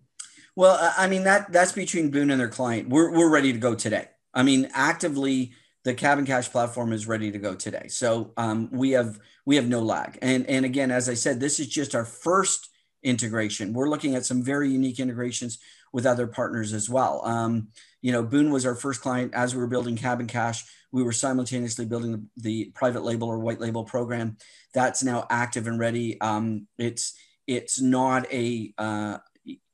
Well, 0.55 0.93
I 0.97 1.07
mean 1.07 1.23
that 1.23 1.51
that's 1.51 1.71
between 1.71 2.11
Boon 2.11 2.29
and 2.29 2.39
their 2.39 2.49
client. 2.49 2.89
We're 2.89 3.11
we're 3.11 3.29
ready 3.29 3.53
to 3.53 3.59
go 3.59 3.75
today. 3.75 4.07
I 4.33 4.43
mean, 4.43 4.69
actively, 4.73 5.53
the 5.83 5.93
KABN 5.93 6.27
Cash 6.27 6.51
platform 6.51 6.93
is 6.93 7.07
ready 7.07 7.31
to 7.31 7.37
go 7.37 7.55
today. 7.55 7.87
So 7.87 8.33
um, 8.37 8.69
we 8.71 8.91
have 8.91 9.19
we 9.45 9.55
have 9.55 9.67
no 9.67 9.81
lag. 9.81 10.17
And 10.21 10.45
and 10.47 10.65
again, 10.65 10.91
as 10.91 11.09
I 11.09 11.13
said, 11.13 11.39
this 11.39 11.59
is 11.59 11.67
just 11.67 11.95
our 11.95 12.05
first 12.05 12.69
integration. 13.03 13.73
We're 13.73 13.89
looking 13.89 14.15
at 14.15 14.25
some 14.25 14.43
very 14.43 14.69
unique 14.69 14.99
integrations 14.99 15.57
with 15.93 16.05
other 16.05 16.27
partners 16.27 16.73
as 16.73 16.89
well. 16.89 17.25
Um, 17.25 17.69
you 18.01 18.11
know, 18.11 18.23
Boon 18.23 18.51
was 18.51 18.65
our 18.65 18.75
first 18.75 19.01
client 19.01 19.33
as 19.33 19.53
we 19.53 19.61
were 19.61 19.67
building 19.67 19.97
KABN 19.97 20.27
Cash. 20.27 20.63
We 20.91 21.03
were 21.03 21.11
simultaneously 21.11 21.85
building 21.85 22.11
the, 22.11 22.25
the 22.37 22.71
private 22.75 23.03
label 23.03 23.29
or 23.29 23.39
white 23.39 23.59
label 23.59 23.83
program. 23.83 24.37
That's 24.73 25.03
now 25.03 25.25
active 25.29 25.67
and 25.67 25.79
ready. 25.79 26.19
Um, 26.19 26.67
it's 26.77 27.13
it's 27.47 27.81
not 27.81 28.31
a 28.31 28.73
uh, 28.77 29.17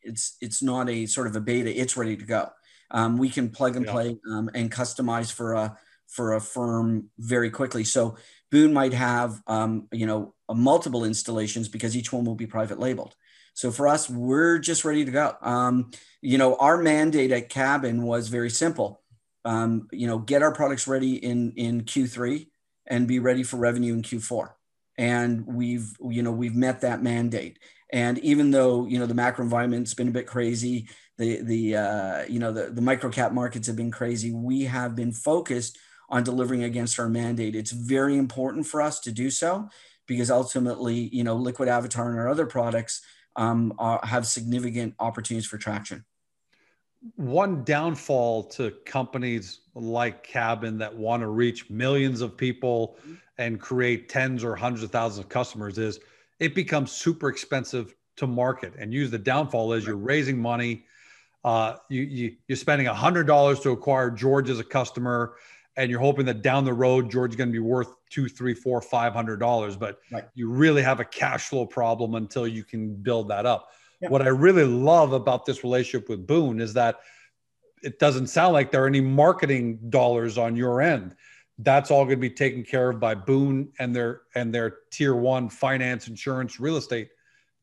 it's 0.07 0.37
it's 0.41 0.63
not 0.63 0.89
a 0.89 1.05
sort 1.05 1.27
of 1.27 1.35
a 1.35 1.41
beta. 1.41 1.79
It's 1.79 1.97
ready 1.97 2.15
to 2.17 2.25
go. 2.25 2.49
Um, 2.91 3.17
we 3.17 3.29
can 3.29 3.49
plug 3.49 3.75
and 3.75 3.85
yeah. 3.85 3.91
play 3.91 4.17
um, 4.29 4.49
and 4.55 4.71
customize 4.71 5.31
for 5.31 5.53
a 5.53 5.77
for 6.07 6.33
a 6.33 6.41
firm 6.41 7.09
very 7.19 7.49
quickly. 7.49 7.83
So 7.83 8.17
Boon 8.49 8.73
might 8.73 8.93
have 8.93 9.41
um, 9.47 9.87
you 9.91 10.05
know 10.05 10.33
multiple 10.49 11.03
installations 11.03 11.67
because 11.67 11.95
each 11.95 12.13
one 12.13 12.25
will 12.25 12.35
be 12.35 12.47
private 12.47 12.79
labeled. 12.79 13.15
So 13.53 13.71
for 13.71 13.87
us, 13.87 14.09
we're 14.09 14.59
just 14.59 14.85
ready 14.85 15.03
to 15.03 15.11
go. 15.11 15.35
Um, 15.41 15.91
you 16.21 16.37
know, 16.37 16.55
our 16.57 16.77
mandate 16.77 17.31
at 17.31 17.49
KABN 17.49 18.01
was 18.01 18.27
very 18.27 18.51
simple. 18.51 19.01
Um, 19.45 19.87
you 19.91 20.07
know, 20.07 20.19
get 20.19 20.43
our 20.43 20.53
products 20.53 20.87
ready 20.87 21.15
in 21.15 21.53
in 21.57 21.81
Q3 21.81 22.47
and 22.85 23.07
be 23.07 23.19
ready 23.19 23.43
for 23.43 23.57
revenue 23.57 23.93
in 23.93 24.01
Q4. 24.01 24.51
And 24.97 25.45
we've 25.45 25.91
you 26.09 26.23
know 26.23 26.31
we've 26.31 26.55
met 26.55 26.81
that 26.81 27.03
mandate. 27.03 27.59
And 27.91 28.19
even 28.19 28.51
though 28.51 28.85
you 28.85 28.99
know 28.99 29.05
the 29.05 29.13
macro 29.13 29.43
environment's 29.43 29.93
been 29.93 30.09
a 30.09 30.11
bit 30.11 30.27
crazy, 30.27 30.87
the 31.17 31.41
the 31.41 31.75
uh, 31.75 32.25
you 32.27 32.39
know 32.39 32.51
the 32.51 32.69
the 32.69 32.81
micro 32.81 33.09
cap 33.09 33.31
markets 33.31 33.67
have 33.67 33.75
been 33.75 33.91
crazy, 33.91 34.31
we 34.31 34.63
have 34.63 34.95
been 34.95 35.11
focused 35.11 35.77
on 36.09 36.23
delivering 36.23 36.63
against 36.63 36.99
our 36.99 37.09
mandate. 37.09 37.55
It's 37.55 37.71
very 37.71 38.17
important 38.17 38.65
for 38.65 38.81
us 38.81 38.99
to 39.01 39.11
do 39.11 39.29
so 39.29 39.69
because 40.07 40.31
ultimately, 40.31 41.09
you 41.11 41.23
know, 41.23 41.35
Liquid 41.35 41.67
Avatar 41.69 42.09
and 42.09 42.17
our 42.17 42.29
other 42.29 42.45
products 42.45 43.01
um, 43.35 43.73
are, 43.77 43.99
have 44.03 44.25
significant 44.25 44.95
opportunities 44.99 45.45
for 45.45 45.57
traction. 45.57 46.05
One 47.15 47.63
downfall 47.63 48.45
to 48.51 48.71
companies 48.85 49.59
like 49.75 50.27
KABN 50.27 50.79
that 50.79 50.95
want 50.95 51.21
to 51.21 51.27
reach 51.27 51.69
millions 51.69 52.21
of 52.21 52.35
people 52.35 52.97
and 53.37 53.59
create 53.59 54.09
tens 54.09 54.43
or 54.43 54.55
hundreds 54.55 54.83
of 54.83 54.91
thousands 54.91 55.25
of 55.25 55.29
customers 55.29 55.77
is 55.77 55.99
it 56.39 56.55
becomes 56.55 56.91
super 56.91 57.29
expensive 57.29 57.95
to 58.17 58.27
market 58.27 58.73
and 58.79 58.93
use 58.93 59.11
the 59.11 59.17
downfall 59.17 59.73
is 59.73 59.85
you're 59.85 59.95
raising 59.95 60.39
money 60.39 60.85
uh, 61.43 61.75
you, 61.89 62.01
you 62.01 62.35
you're 62.47 62.55
spending 62.55 62.87
a 62.87 62.93
hundred 62.93 63.25
dollars 63.27 63.59
to 63.59 63.71
acquire 63.71 64.09
george 64.09 64.49
as 64.49 64.59
a 64.59 64.63
customer 64.63 65.35
and 65.75 65.91
you're 65.91 65.99
hoping 65.99 66.25
that 66.25 66.41
down 66.41 66.65
the 66.65 66.73
road 66.73 67.09
george 67.11 67.31
is 67.31 67.35
going 67.35 67.49
to 67.49 67.53
be 67.53 67.59
worth 67.59 67.95
two 68.09 68.27
three 68.27 68.53
four 68.53 68.81
five 68.81 69.13
hundred 69.13 69.37
dollars 69.37 69.75
but 69.77 69.99
right. 70.11 70.25
you 70.33 70.49
really 70.49 70.81
have 70.81 70.99
a 70.99 71.05
cash 71.05 71.49
flow 71.49 71.65
problem 71.65 72.15
until 72.15 72.47
you 72.47 72.63
can 72.63 72.95
build 72.95 73.27
that 73.29 73.45
up 73.45 73.69
Yeah. 74.01 74.09
What 74.09 74.21
I 74.21 74.29
really 74.29 74.63
love 74.63 75.13
about 75.13 75.45
this 75.45 75.63
relationship 75.63 76.09
with 76.09 76.27
Boon 76.27 76.61
is 76.61 76.73
that 76.73 76.99
it 77.83 77.99
doesn't 77.99 78.27
sound 78.27 78.53
like 78.53 78.71
there 78.71 78.83
are 78.83 78.87
any 78.87 79.01
marketing 79.01 79.79
dollars 79.89 80.37
on 80.37 80.55
your 80.55 80.81
end. 80.81 81.15
That's 81.59 81.89
all 81.89 82.05
going 82.05 82.17
to 82.17 82.21
be 82.21 82.29
taken 82.29 82.63
care 82.63 82.91
of 82.91 82.99
by 82.99 83.15
Boon 83.15 83.69
and 83.79 83.95
their 83.95 84.21
and 84.35 84.53
their 84.53 84.77
tier 84.91 85.15
one 85.15 85.49
finance, 85.49 86.07
insurance, 86.07 86.59
real 86.59 86.77
estate 86.77 87.09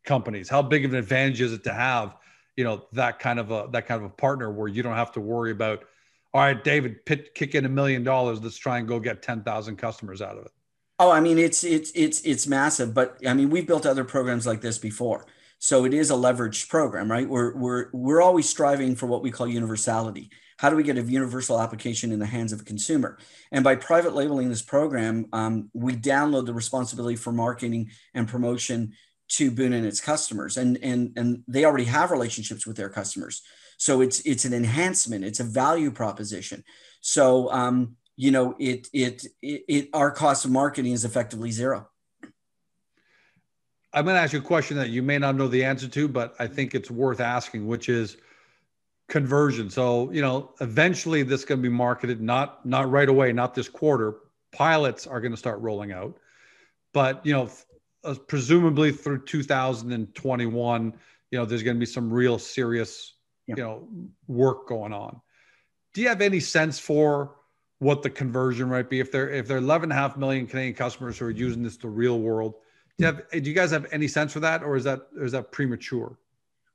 companies. 0.05 0.49
How 0.49 0.63
big 0.63 0.85
of 0.85 0.93
an 0.93 0.99
advantage 0.99 1.41
is 1.41 1.53
it 1.53 1.65
to 1.65 1.73
have, 1.73 2.17
you 2.57 2.65
know, 2.65 2.87
that 2.93 3.19
kind 3.19 3.39
of 3.39 3.51
a 3.51 3.69
that 3.73 3.87
kind 3.87 4.03
of 4.03 4.11
a 4.11 4.15
partner 4.15 4.51
where 4.51 4.69
you 4.69 4.83
don't 4.83 4.97
have 4.97 5.13
to 5.13 5.21
worry 5.21 5.53
about, 5.53 5.85
all 6.33 6.41
right, 6.41 6.63
David, 6.65 7.05
pit, 7.07 7.35
kick 7.35 7.55
in 7.55 7.65
a 7.65 7.69
million 7.69 8.03
dollars. 8.03 8.43
Let's 8.43 8.57
try 8.57 8.79
and 8.79 8.89
go 8.89 8.99
get 8.99 9.23
ten 9.23 9.43
thousand 9.43 9.77
customers 9.77 10.21
out 10.21 10.37
of 10.37 10.47
it. 10.47 10.53
Oh, 10.99 11.11
I 11.11 11.21
mean, 11.21 11.39
it's 11.39 11.65
it's 11.65 11.91
it's 11.95 12.21
it's 12.23 12.47
massive. 12.47 12.95
But 12.95 13.19
I 13.27 13.35
mean, 13.35 13.51
we've 13.51 13.67
built 13.67 13.87
other 13.87 14.05
programs 14.05 14.47
like 14.47 14.61
this 14.61 14.79
before. 14.79 15.27
So 15.59 15.85
it 15.85 15.95
is 15.95 16.11
a 16.11 16.15
leveraged 16.15 16.69
program, 16.69 17.11
right? 17.11 17.29
We're 17.29 17.55
we're 17.55 17.89
we're 17.93 18.23
always 18.23 18.49
striving 18.49 18.97
for 18.97 19.07
what 19.07 19.23
we 19.23 19.31
call 19.31 19.47
universality. 19.49 20.31
How 20.57 20.71
do 20.71 20.77
we 20.77 20.83
get 20.83 20.99
a 20.99 21.03
universal 21.03 21.61
application 21.61 22.13
in 22.13 22.19
the 22.19 22.27
hands 22.27 22.53
of 22.53 22.61
a 22.61 22.65
consumer? 22.65 23.19
And 23.51 23.65
by 23.65 23.77
private 23.77 24.15
labeling 24.15 24.49
this 24.49 24.63
program, 24.63 25.27
um, 25.33 25.71
we 25.73 25.95
download 25.97 26.47
the 26.47 26.55
responsibility 26.55 27.17
for 27.17 27.33
marketing 27.33 27.91
and 28.15 28.29
promotion 28.29 28.95
to 29.31 29.51
Boon 29.51 29.73
and 29.73 29.87
its 29.87 30.01
customers, 30.01 30.57
and 30.57 30.79
and 30.83 31.13
and 31.17 31.43
they 31.49 31.65
already 31.65 31.85
have 31.85 32.11
relationships 32.11 32.67
with 32.67 32.77
their 32.77 32.91
customers. 32.91 33.43
So 33.79 34.01
it's 34.01 34.21
it's 34.21 34.45
an 34.45 34.53
enhancement. 34.53 35.25
It's 35.25 35.41
a 35.41 35.45
value 35.45 35.91
proposition. 35.91 36.63
So 37.01 37.51
um, 37.51 37.97
you 38.17 38.31
know, 38.31 38.55
it, 38.59 38.89
it 38.93 39.27
it 39.43 39.65
it 39.67 39.89
our 39.93 40.11
cost 40.11 40.45
of 40.45 40.51
marketing 40.51 40.93
is 40.93 41.05
effectively 41.05 41.51
zero. 41.51 41.89
I'm 43.93 44.05
going 44.05 44.17
to 44.17 44.21
ask 44.21 44.33
you 44.33 44.41
a 44.41 44.43
question 44.43 44.77
that 44.79 44.91
you 44.91 45.03
may 45.03 45.19
not 45.19 45.37
know 45.37 45.47
the 45.47 45.65
answer 45.65 45.87
to, 45.87 46.09
but 46.09 46.35
I 46.41 46.49
think 46.49 46.75
it's 46.75 46.91
worth 46.91 47.21
asking, 47.21 47.69
which 47.69 47.89
is 47.89 48.17
conversion. 49.09 49.71
So, 49.71 50.11
you 50.13 50.23
know, 50.23 50.55
eventually 50.61 51.23
this 51.23 51.41
is 51.41 51.47
going 51.47 51.61
to 51.61 51.69
be 51.69 51.75
marketed, 51.75 52.21
not 52.21 52.65
not 52.65 52.91
right 52.91 53.09
away, 53.09 53.33
not 53.33 53.55
this 53.55 53.69
quarter. 53.69 54.17
Pilots 54.53 55.07
are 55.07 55.21
going 55.21 55.33
to 55.33 55.39
start 55.39 55.61
rolling 55.61 55.93
out, 55.93 56.17
but 56.93 57.25
you 57.27 57.33
know, 57.33 57.51
uh, 58.05 58.15
presumably 58.29 58.93
through 58.93 59.25
2021, 59.25 60.95
you 61.31 61.39
know, 61.39 61.45
there's 61.45 61.63
going 61.63 61.77
to 61.77 61.81
be 61.81 61.87
some 61.87 62.13
real 62.13 62.39
serious, 62.39 63.15
you 63.47 63.57
know, 63.57 63.89
work 64.29 64.69
going 64.69 64.93
on. 64.93 65.21
Do 65.93 66.03
you 66.03 66.09
have 66.09 66.21
any 66.21 66.41
sense 66.41 66.79
for 66.79 67.37
what 67.79 68.03
the 68.03 68.11
conversion 68.11 68.69
might 68.69 68.89
be 68.89 69.01
if 69.01 69.11
they're 69.11 69.31
if 69.31 69.47
they're 69.49 69.59
11 69.59 69.91
and 69.91 69.93
a 69.93 69.97
half 69.97 70.17
million 70.17 70.47
Canadian 70.47 70.75
customers 70.75 71.19
who 71.19 71.27
are 71.27 71.31
using 71.31 71.63
this 71.63 71.77
the 71.77 71.89
real 71.89 72.21
world? 72.21 72.55
Do 72.99 73.05
you 73.05 73.07
have 73.07 73.31
do 73.31 73.51
you 73.51 73.55
guys 73.55 73.73
have 73.73 73.87
any 73.93 74.07
sense 74.07 74.33
for 74.33 74.41
that, 74.41 74.63
or 74.63 74.77
is 74.77 74.85
that 74.85 75.09
or 75.17 75.25
is 75.25 75.33
that 75.33 75.51
premature? 75.51 76.17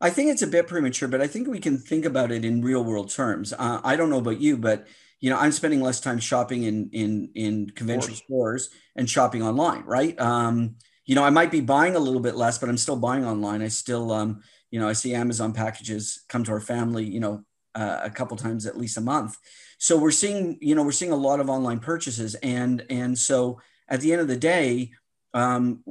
I 0.01 0.09
think 0.09 0.31
it's 0.31 0.41
a 0.41 0.47
bit 0.47 0.67
premature, 0.67 1.09
but 1.09 1.21
I 1.21 1.27
think 1.27 1.47
we 1.47 1.59
can 1.59 1.77
think 1.77 2.05
about 2.05 2.31
it 2.31 2.45
in 2.45 2.61
real 2.61 2.83
world 2.83 3.09
terms. 3.09 3.53
Uh, 3.53 3.81
I 3.83 3.95
don't 3.95 4.09
know 4.09 4.19
about 4.19 4.39
you, 4.39 4.57
but 4.57 4.87
you 5.19 5.29
know, 5.29 5.37
I'm 5.37 5.51
spending 5.51 5.81
less 5.81 5.99
time 5.99 6.19
shopping 6.19 6.63
in 6.63 6.89
in 6.93 7.29
in 7.35 7.69
conventional 7.71 8.15
stores 8.15 8.69
and 8.95 9.09
shopping 9.09 9.43
online, 9.43 9.83
right? 9.83 10.19
Um, 10.19 10.75
you 11.05 11.15
know, 11.15 11.23
I 11.23 11.29
might 11.29 11.51
be 11.51 11.59
buying 11.59 11.95
a 11.95 11.99
little 11.99 12.21
bit 12.21 12.35
less, 12.35 12.57
but 12.57 12.69
I'm 12.69 12.77
still 12.77 12.95
buying 12.95 13.25
online. 13.25 13.61
I 13.61 13.67
still, 13.67 14.11
um, 14.11 14.41
you 14.71 14.79
know, 14.79 14.87
I 14.87 14.93
see 14.93 15.13
Amazon 15.13 15.51
packages 15.53 16.23
come 16.29 16.43
to 16.45 16.51
our 16.51 16.61
family, 16.61 17.03
you 17.03 17.19
know, 17.19 17.43
uh, 17.75 17.99
a 18.03 18.09
couple 18.09 18.37
times 18.37 18.65
at 18.65 18.77
least 18.77 18.97
a 18.97 19.01
month. 19.01 19.37
So 19.77 19.97
we're 19.97 20.11
seeing, 20.11 20.57
you 20.61 20.75
know, 20.75 20.83
we're 20.83 20.91
seeing 20.91 21.11
a 21.11 21.17
lot 21.17 21.39
of 21.39 21.49
online 21.49 21.79
purchases, 21.79 22.35
and 22.35 22.85
and 22.89 23.17
so 23.17 23.59
at 23.89 23.99
the 23.99 24.13
end 24.13 24.21
of 24.21 24.27
the 24.29 24.37
day, 24.37 24.91
um, 25.33 25.83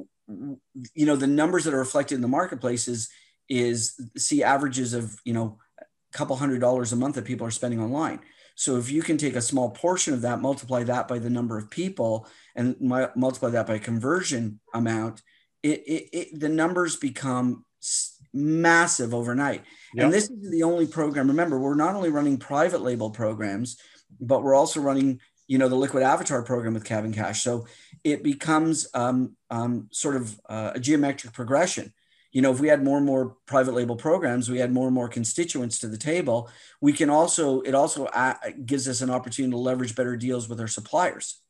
you 0.94 1.06
know 1.06 1.16
the 1.16 1.26
numbers 1.26 1.64
that 1.64 1.74
are 1.74 1.78
reflected 1.78 2.14
in 2.14 2.20
the 2.20 2.28
marketplace 2.28 2.86
is 2.86 3.08
is 3.48 4.00
see 4.16 4.42
averages 4.42 4.94
of 4.94 5.18
you 5.24 5.32
know 5.32 5.58
a 5.80 5.84
couple 6.12 6.36
hundred 6.36 6.60
dollars 6.60 6.92
a 6.92 6.96
month 6.96 7.14
that 7.14 7.24
people 7.24 7.46
are 7.46 7.50
spending 7.50 7.80
online 7.80 8.20
so 8.54 8.76
if 8.76 8.90
you 8.90 9.02
can 9.02 9.16
take 9.16 9.36
a 9.36 9.42
small 9.42 9.70
portion 9.70 10.14
of 10.14 10.22
that 10.22 10.40
multiply 10.40 10.82
that 10.82 11.08
by 11.08 11.18
the 11.18 11.30
number 11.30 11.56
of 11.56 11.70
people 11.70 12.26
and 12.54 12.76
multiply 12.80 13.50
that 13.50 13.66
by 13.66 13.78
conversion 13.78 14.60
amount 14.74 15.22
it, 15.62 15.82
it, 15.86 16.08
it 16.12 16.40
the 16.40 16.48
numbers 16.48 16.96
become 16.96 17.64
massive 18.34 19.14
overnight 19.14 19.62
yep. 19.94 20.04
and 20.04 20.12
this 20.12 20.28
is 20.28 20.50
the 20.50 20.62
only 20.62 20.86
program 20.86 21.28
remember 21.28 21.58
we're 21.58 21.74
not 21.74 21.94
only 21.94 22.10
running 22.10 22.36
private 22.36 22.82
label 22.82 23.10
programs 23.10 23.78
but 24.20 24.42
we're 24.42 24.54
also 24.54 24.80
running 24.80 25.20
you 25.48 25.56
know 25.56 25.68
the 25.68 25.74
liquid 25.74 26.02
avatar 26.02 26.42
program 26.42 26.74
with 26.74 26.84
KABN 26.84 27.14
Cash. 27.14 27.42
So 27.42 27.66
it 28.04 28.22
becomes 28.22 28.86
um, 28.94 29.34
um, 29.50 29.88
sort 29.90 30.14
of 30.16 30.38
uh, 30.48 30.72
a 30.74 30.80
geometric 30.80 31.32
progression. 31.32 31.92
You 32.32 32.42
know, 32.42 32.52
if 32.52 32.60
we 32.60 32.68
had 32.68 32.84
more 32.84 32.98
and 32.98 33.06
more 33.06 33.36
private 33.46 33.74
label 33.74 33.96
programs, 33.96 34.50
we 34.50 34.58
had 34.58 34.72
more 34.72 34.86
and 34.86 34.94
more 34.94 35.08
constituents 35.08 35.78
to 35.78 35.88
the 35.88 35.96
table. 35.96 36.50
We 36.80 36.92
can 36.92 37.10
also 37.10 37.62
it 37.62 37.74
also 37.74 38.06
uh, 38.06 38.34
gives 38.64 38.86
us 38.86 39.00
an 39.00 39.10
opportunity 39.10 39.52
to 39.52 39.58
leverage 39.58 39.94
better 39.94 40.16
deals 40.16 40.48
with 40.48 40.60
our 40.60 40.68
suppliers, 40.68 41.40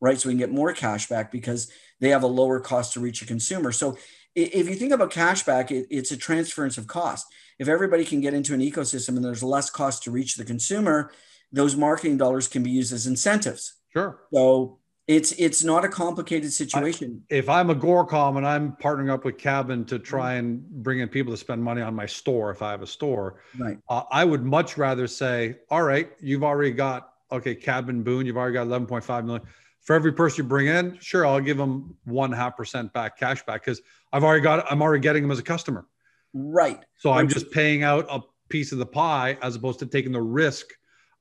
right? 0.00 0.18
So 0.18 0.28
we 0.28 0.34
can 0.34 0.40
get 0.40 0.50
more 0.50 0.72
cash 0.72 1.08
back 1.08 1.30
because 1.30 1.70
they 2.00 2.10
have 2.10 2.24
a 2.24 2.28
lower 2.28 2.60
cost 2.60 2.94
to 2.94 3.00
reach 3.00 3.22
a 3.22 3.26
consumer. 3.26 3.70
So 3.72 3.96
if 4.34 4.68
you 4.68 4.74
think 4.74 4.92
about 4.92 5.12
cashback, 5.12 5.70
it, 5.70 5.86
it's 5.90 6.10
a 6.10 6.16
transference 6.16 6.76
of 6.76 6.86
cost. 6.88 7.26
If 7.58 7.68
everybody 7.68 8.04
can 8.04 8.20
get 8.20 8.34
into 8.34 8.54
an 8.54 8.60
ecosystem 8.60 9.16
and 9.16 9.24
there's 9.24 9.42
less 9.44 9.70
cost 9.70 10.02
to 10.02 10.10
reach 10.10 10.34
the 10.34 10.44
consumer, 10.44 11.12
those 11.52 11.76
marketing 11.76 12.16
dollars 12.16 12.48
can 12.48 12.64
be 12.64 12.70
used 12.70 12.92
as 12.92 13.06
incentives. 13.06 13.74
Sure. 13.92 14.18
So 14.32 14.80
it's 15.06 15.32
it's 15.32 15.62
not 15.62 15.84
a 15.84 15.88
complicated 15.88 16.52
situation. 16.52 17.22
I, 17.30 17.34
if 17.34 17.48
I'm 17.48 17.68
Agoracom 17.68 18.38
and 18.38 18.46
I'm 18.46 18.72
partnering 18.72 19.10
up 19.10 19.24
with 19.24 19.36
KABN 19.36 19.86
to 19.88 19.98
try 19.98 20.34
and 20.34 20.66
bring 20.82 21.00
in 21.00 21.08
people 21.08 21.32
to 21.32 21.36
spend 21.36 21.62
money 21.62 21.82
on 21.82 21.94
my 21.94 22.06
store, 22.06 22.50
if 22.50 22.62
I 22.62 22.70
have 22.70 22.82
a 22.82 22.86
store, 22.86 23.40
right. 23.58 23.78
Uh, 23.88 24.02
I 24.10 24.24
would 24.24 24.44
much 24.44 24.78
rather 24.78 25.06
say, 25.06 25.56
all 25.70 25.82
right, 25.82 26.10
you've 26.20 26.42
already 26.42 26.70
got 26.70 27.12
okay, 27.30 27.54
KABN 27.54 28.02
Boon, 28.02 28.24
you've 28.24 28.36
already 28.36 28.54
got 28.54 28.66
11.5 28.66 29.24
million. 29.24 29.46
For 29.82 29.94
every 29.94 30.12
person 30.12 30.44
you 30.44 30.48
bring 30.48 30.68
in, 30.68 30.98
sure, 31.00 31.26
I'll 31.26 31.40
give 31.40 31.58
them 31.58 31.94
one 32.04 32.32
half 32.32 32.56
percent 32.56 32.92
back 32.94 33.18
cash 33.18 33.44
back 33.44 33.62
because 33.62 33.82
I've 34.12 34.24
already 34.24 34.42
got 34.42 34.70
I'm 34.72 34.80
already 34.80 35.02
getting 35.02 35.22
them 35.22 35.30
as 35.30 35.38
a 35.38 35.42
customer. 35.42 35.86
Right. 36.32 36.82
So 36.96 37.12
I'm 37.12 37.28
just 37.28 37.50
paying 37.50 37.82
out 37.82 38.06
a 38.08 38.20
piece 38.48 38.72
of 38.72 38.78
the 38.78 38.86
pie 38.86 39.36
as 39.42 39.56
opposed 39.56 39.80
to 39.80 39.86
taking 39.86 40.12
the 40.12 40.22
risk 40.22 40.66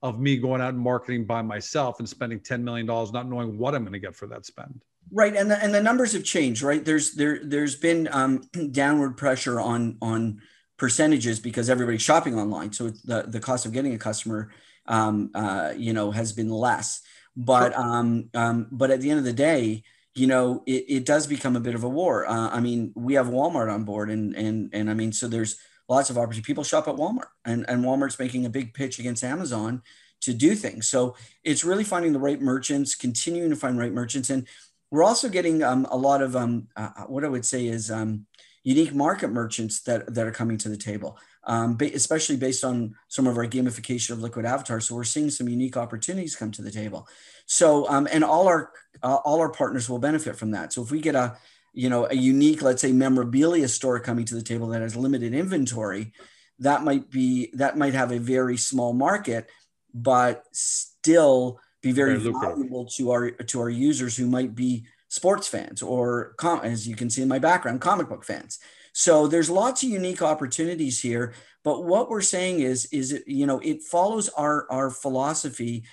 of 0.03 0.19
me 0.19 0.36
going 0.36 0.62
out 0.62 0.74
and 0.74 0.83
marketing 0.83 1.25
by 1.25 1.41
myself 1.41 2.00
and 2.00 2.07
spending 2.07 2.39
$10 2.41 2.62
million, 2.62 2.86
not 2.86 3.27
knowing 3.29 3.57
what 3.57 3.74
I'm 3.74 3.83
going 3.83 3.93
to 3.93 4.00
get 4.00 4.15
for 4.15 4.27
that 4.27 4.45
spend. 4.45 4.81
Right. 5.12 5.33
And 5.33 5.50
the, 5.50 5.63
and 5.63 5.74
the 5.74 5.81
numbers 5.81 6.12
have 6.12 6.25
changed, 6.25 6.62
right? 6.62 6.83
There's, 6.83 7.13
there, 7.13 7.39
there's 7.41 7.77
been 7.77 8.10
um, 8.12 8.41
downward 8.72 9.15
pressure 9.15 9.62
on, 9.62 9.98
on 10.01 10.41
percentages 10.77 11.39
because 11.39 11.69
everybody's 11.69 12.01
shopping 12.01 12.38
online. 12.38 12.74
So 12.74 12.89
the, 13.05 13.24
the 13.25 13.39
cost 13.39 13.65
of 13.65 13.72
getting 13.72 13.93
a 13.93 13.98
customer, 13.98 14.51
um, 14.88 15.31
uh, 15.33 15.74
you 15.77 15.93
know, 15.93 16.12
has 16.12 16.33
been 16.33 16.50
less, 16.50 17.01
but, 17.38 17.74
um, 17.74 18.29
um, 18.33 18.67
but 18.72 18.91
at 18.91 19.00
the 19.00 19.10
end 19.10 19.19
of 19.19 19.25
the 19.25 19.33
day, 19.33 19.83
you 20.15 20.27
know, 20.27 20.63
it, 20.67 20.86
it 20.89 21.05
does 21.05 21.27
become 21.27 21.55
a 21.55 21.62
bit 21.62 21.75
of 21.75 21.86
a 21.86 21.89
war. 21.89 22.27
Uh, 22.27 22.50
I 22.50 22.60
mean, 22.60 22.91
we 22.93 23.13
have 23.13 23.27
Walmart 23.27 23.74
on 23.74 23.86
board 23.86 24.10
and, 24.10 24.36
and, 24.36 24.69
and 24.74 24.89
I 24.89 24.93
mean, 24.93 25.13
so 25.13 25.29
there's, 25.29 25.57
lots 25.93 26.09
of 26.09 26.17
opportunity. 26.17 26.45
People 26.45 26.63
shop 26.63 26.88
at 26.88 26.95
Walmart, 26.95 27.31
and, 27.45 27.65
and 27.67 27.83
Walmart's 27.83 28.19
making 28.19 28.45
a 28.45 28.50
big 28.50 28.73
pitch 28.73 29.00
against 29.00 29.23
Amazon 29.23 29.81
to 30.21 30.33
do 30.33 30.55
things. 30.55 30.88
So 30.88 31.15
it's 31.43 31.63
really 31.63 31.83
finding 31.83 32.13
the 32.13 32.19
right 32.19 32.41
merchants, 32.41 32.95
continuing 32.95 33.50
to 33.50 33.55
find 33.55 33.77
right 33.77 33.91
merchants, 33.91 34.29
and 34.29 34.47
we're 34.89 35.03
also 35.03 35.27
getting 35.27 35.63
um, 35.63 35.88
a 35.89 35.97
lot 35.97 36.21
of 36.21 36.35
um, 36.35 36.67
uh, 36.75 36.89
uh 36.95 37.03
what 37.05 37.25
I 37.25 37.27
would 37.27 37.45
say 37.45 37.65
is 37.65 37.89
um, 37.89 38.27
unique 38.63 38.93
market 38.93 39.29
merchants 39.29 39.81
that 39.81 40.13
that 40.13 40.27
are 40.27 40.31
coming 40.31 40.57
to 40.59 40.69
the 40.69 40.77
table, 40.77 41.17
um, 41.45 41.75
ba- 41.77 41.91
especially 41.93 42.38
based 42.38 42.63
on 42.63 42.95
some 43.07 43.27
of 43.27 43.38
our 43.38 43.47
gamification 43.47 44.12
of 44.12 44.21
Liquid 44.21 44.45
Avatar. 44.45 44.79
So 44.79 44.95
we're 44.95 45.03
seeing 45.03 45.29
some 45.29 45.50
unique 45.50 45.77
opportunities 45.77 46.35
come 46.35 46.51
to 46.51 46.62
the 46.62 46.71
table. 46.71 47.07
So 47.45 47.88
um, 47.89 48.07
and 48.12 48.23
all 48.23 48.47
our 48.47 48.71
uh, 49.01 49.19
all 49.25 49.39
our 49.41 49.50
partners 49.50 49.89
will 49.89 50.00
benefit 50.00 50.35
from 50.35 50.51
that. 50.51 50.73
So 50.73 50.83
if 50.83 50.91
we 50.91 51.01
get 51.01 51.15
a 51.15 51.38
you 51.74 51.89
know 51.89 52.08
a 52.10 52.13
unique 52.13 52.62
let's 52.62 52.82
say 52.82 52.92
memorabilia 52.92 53.68
store 53.68 54.00
coming 54.00 54.25
to 54.25 54.36
the 54.36 54.42
table 54.42 54.68
that 54.68 54.82
has 54.82 54.96
limited 54.96 55.34
inventory 55.34 56.13
that 56.60 56.84
might 56.84 57.10
be 57.10 57.50
that 57.53 57.77
might 57.77 57.94
have 57.94 58.12
a 58.12 58.20
very 58.20 58.58
small 58.58 58.94
market 58.94 59.50
but 59.94 60.44
still 60.51 61.60
be 61.82 61.92
very, 61.92 62.18
very 62.18 62.34
valuable 62.34 62.86
to 62.86 63.12
our 63.12 63.32
to 63.32 63.60
our 63.60 63.70
users 63.70 64.15
who 64.15 64.27
might 64.27 64.56
be 64.56 64.86
sports 65.10 65.48
fans 65.48 65.82
or 65.82 66.34
com- 66.38 66.62
as 66.63 66.88
you 66.88 66.96
can 66.96 67.10
see 67.10 67.22
in 67.22 67.27
my 67.27 67.39
background 67.39 67.82
comic 67.82 68.10
book 68.10 68.24
fans. 68.24 68.58
So 68.94 69.27
there's 69.27 69.50
lots 69.50 69.84
of 69.84 69.89
unique 69.89 70.22
opportunities 70.22 71.01
here 71.01 71.34
but 71.63 71.86
what 71.86 72.10
we're 72.10 72.22
saying 72.22 72.60
is 72.60 72.86
is 72.92 73.13
it, 73.13 73.24
you 73.27 73.46
know 73.46 73.60
it 73.60 73.82
follows 73.84 74.30
our 74.30 74.68
our 74.70 74.89
philosophy 74.89 75.84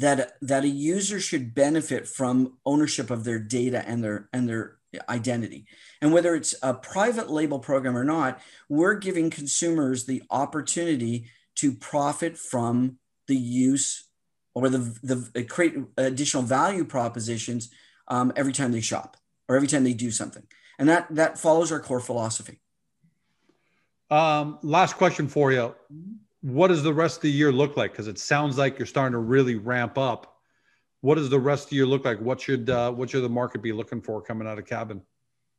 that 0.00 0.36
that 0.40 0.64
a 0.64 0.68
user 0.68 1.20
should 1.20 1.54
benefit 1.54 2.06
from 2.06 2.58
ownership 2.64 3.10
of 3.10 3.24
their 3.24 3.38
data 3.38 3.86
and 3.86 4.02
their 4.02 4.28
and 4.32 4.48
their 4.48 4.76
identity. 5.08 5.66
And 6.00 6.12
whether 6.12 6.34
it's 6.34 6.54
a 6.62 6.74
private 6.74 7.30
label 7.30 7.58
program 7.58 7.96
or 7.96 8.04
not 8.04 8.40
we're 8.68 8.94
giving 8.94 9.30
consumers 9.30 10.04
the 10.04 10.22
opportunity 10.30 11.26
to 11.56 11.72
profit 11.72 12.36
from 12.36 12.98
the 13.26 13.36
use 13.36 14.08
or 14.54 14.68
the 14.68 14.98
the 15.02 15.44
create 15.44 15.74
additional 15.96 16.42
value 16.42 16.84
propositions 16.84 17.70
um, 18.08 18.32
every 18.36 18.52
time 18.52 18.72
they 18.72 18.80
shop 18.80 19.16
or 19.48 19.56
every 19.56 19.68
time 19.68 19.84
they 19.84 19.92
do 19.92 20.10
something. 20.10 20.42
And 20.78 20.88
that 20.88 21.06
that 21.10 21.38
follows 21.38 21.72
our 21.72 21.80
core 21.80 22.00
philosophy. 22.00 22.60
Um, 24.10 24.58
last 24.62 24.94
question 24.94 25.28
for 25.28 25.52
you. 25.52 25.74
What 26.46 26.68
does 26.68 26.84
the 26.84 26.94
rest 26.94 27.16
of 27.16 27.22
the 27.22 27.30
year 27.30 27.50
look 27.50 27.76
like? 27.76 27.90
Because 27.90 28.06
it 28.06 28.20
sounds 28.20 28.56
like 28.56 28.78
you're 28.78 28.86
starting 28.86 29.14
to 29.14 29.18
really 29.18 29.56
ramp 29.56 29.98
up. 29.98 30.36
What 31.00 31.16
does 31.16 31.28
the 31.28 31.40
rest 31.40 31.64
of 31.64 31.70
the 31.70 31.76
year 31.76 31.86
look 31.86 32.04
like? 32.04 32.20
What 32.20 32.40
should 32.40 32.70
uh, 32.70 32.92
what 32.92 33.10
should 33.10 33.24
the 33.24 33.28
market 33.28 33.62
be 33.62 33.72
looking 33.72 34.00
for 34.00 34.22
coming 34.22 34.46
out 34.46 34.56
of 34.56 34.64
KABN? 34.64 35.00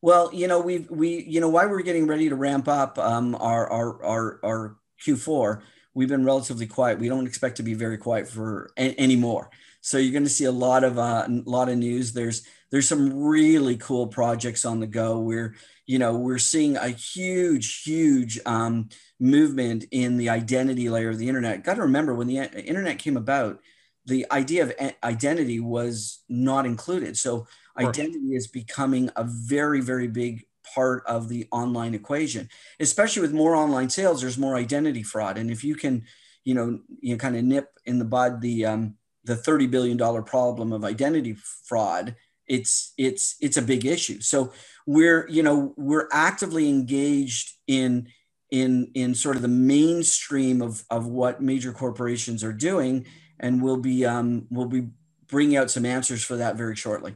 Well, 0.01 0.33
you 0.33 0.47
know, 0.47 0.61
we 0.61 0.87
we 0.89 1.23
you 1.23 1.41
know 1.41 1.49
why 1.49 1.65
we're 1.65 1.81
getting 1.81 2.07
ready 2.07 2.29
to 2.29 2.35
ramp 2.35 2.69
up 2.69 2.97
um, 2.97 3.35
our 3.35 3.69
our 3.69 4.01
our 4.01 4.39
our 4.45 4.77
Q4. 5.05 5.61
We've 5.93 6.07
been 6.07 6.23
relatively 6.23 6.67
quiet. 6.67 6.99
We 6.99 7.09
don't 7.09 7.27
expect 7.27 7.57
to 7.57 7.63
be 7.63 7.73
very 7.73 7.97
quiet 7.97 8.29
for 8.29 8.71
a- 8.77 8.97
anymore. 8.97 9.49
So 9.87 9.97
you're 9.97 10.11
going 10.11 10.25
to 10.25 10.29
see 10.29 10.43
a 10.43 10.51
lot 10.51 10.83
of 10.83 10.99
uh, 10.99 11.25
a 11.29 11.49
lot 11.49 11.69
of 11.69 11.77
news. 11.77 12.11
There's 12.11 12.45
there's 12.71 12.89
some 12.89 13.23
really 13.23 13.77
cool 13.77 14.07
projects 14.07 14.65
on 14.65 14.81
the 14.81 14.85
go. 14.85 15.19
We're 15.19 15.55
you 15.85 15.97
know 15.97 16.17
we're 16.17 16.39
seeing 16.39 16.75
a 16.75 16.89
huge 16.89 17.83
huge 17.83 18.37
um, 18.45 18.89
movement 19.17 19.85
in 19.91 20.17
the 20.17 20.27
identity 20.27 20.89
layer 20.89 21.11
of 21.11 21.17
the 21.17 21.29
internet. 21.29 21.63
Got 21.63 21.75
to 21.75 21.83
remember 21.83 22.13
when 22.13 22.27
the 22.27 22.35
internet 22.35 22.99
came 22.99 23.15
about, 23.15 23.61
the 24.05 24.25
idea 24.29 24.63
of 24.63 24.73
identity 25.05 25.61
was 25.61 26.21
not 26.27 26.65
included. 26.65 27.15
So 27.15 27.47
identity 27.79 28.35
is 28.35 28.47
becoming 28.47 29.09
a 29.15 29.23
very, 29.23 29.79
very 29.79 30.09
big 30.09 30.43
part 30.75 31.03
of 31.07 31.29
the 31.29 31.47
online 31.49 31.93
equation, 31.93 32.49
especially 32.81 33.21
with 33.21 33.31
more 33.31 33.55
online 33.55 33.89
sales, 33.89 34.19
there's 34.19 34.37
more 34.37 34.57
identity 34.57 35.01
fraud. 35.01 35.37
And 35.37 35.49
if 35.49 35.63
you 35.63 35.75
can, 35.75 36.03
you 36.43 36.55
know, 36.55 36.81
you 36.99 37.13
know, 37.13 37.17
kind 37.17 37.37
of 37.37 37.45
nip 37.45 37.69
in 37.85 37.99
the 37.99 38.05
bud 38.05 38.41
the, 38.41 38.65
um, 38.65 38.96
the 39.27 39.35
$30 39.35 39.69
billion 39.69 40.23
problem 40.23 40.73
of 40.73 40.83
identity 40.83 41.35
fraud, 41.65 42.15
it's, 42.47 42.93
it's, 42.97 43.35
it's 43.41 43.57
a 43.57 43.61
big 43.61 43.85
issue. 43.85 44.21
So 44.21 44.51
we're, 44.85 45.27
you 45.29 45.43
know, 45.43 45.73
we're 45.77 46.07
actively 46.11 46.69
engaged 46.69 47.51
in, 47.67 48.07
in, 48.49 48.89
in 48.95 49.13
sort 49.13 49.35
of 49.35 49.41
the 49.41 49.47
mainstream 49.47 50.61
of, 50.61 50.83
of 50.89 51.05
what 51.07 51.41
major 51.41 51.73
corporations 51.73 52.43
are 52.43 52.53
doing. 52.53 53.05
And 53.39 53.61
we'll 53.61 53.77
be, 53.77 54.05
um, 54.05 54.47
we'll 54.49 54.67
be 54.67 54.87
bringing 55.27 55.57
out 55.57 55.69
some 55.69 55.85
answers 55.85 56.23
for 56.23 56.37
that 56.37 56.55
very 56.55 56.75
shortly. 56.75 57.15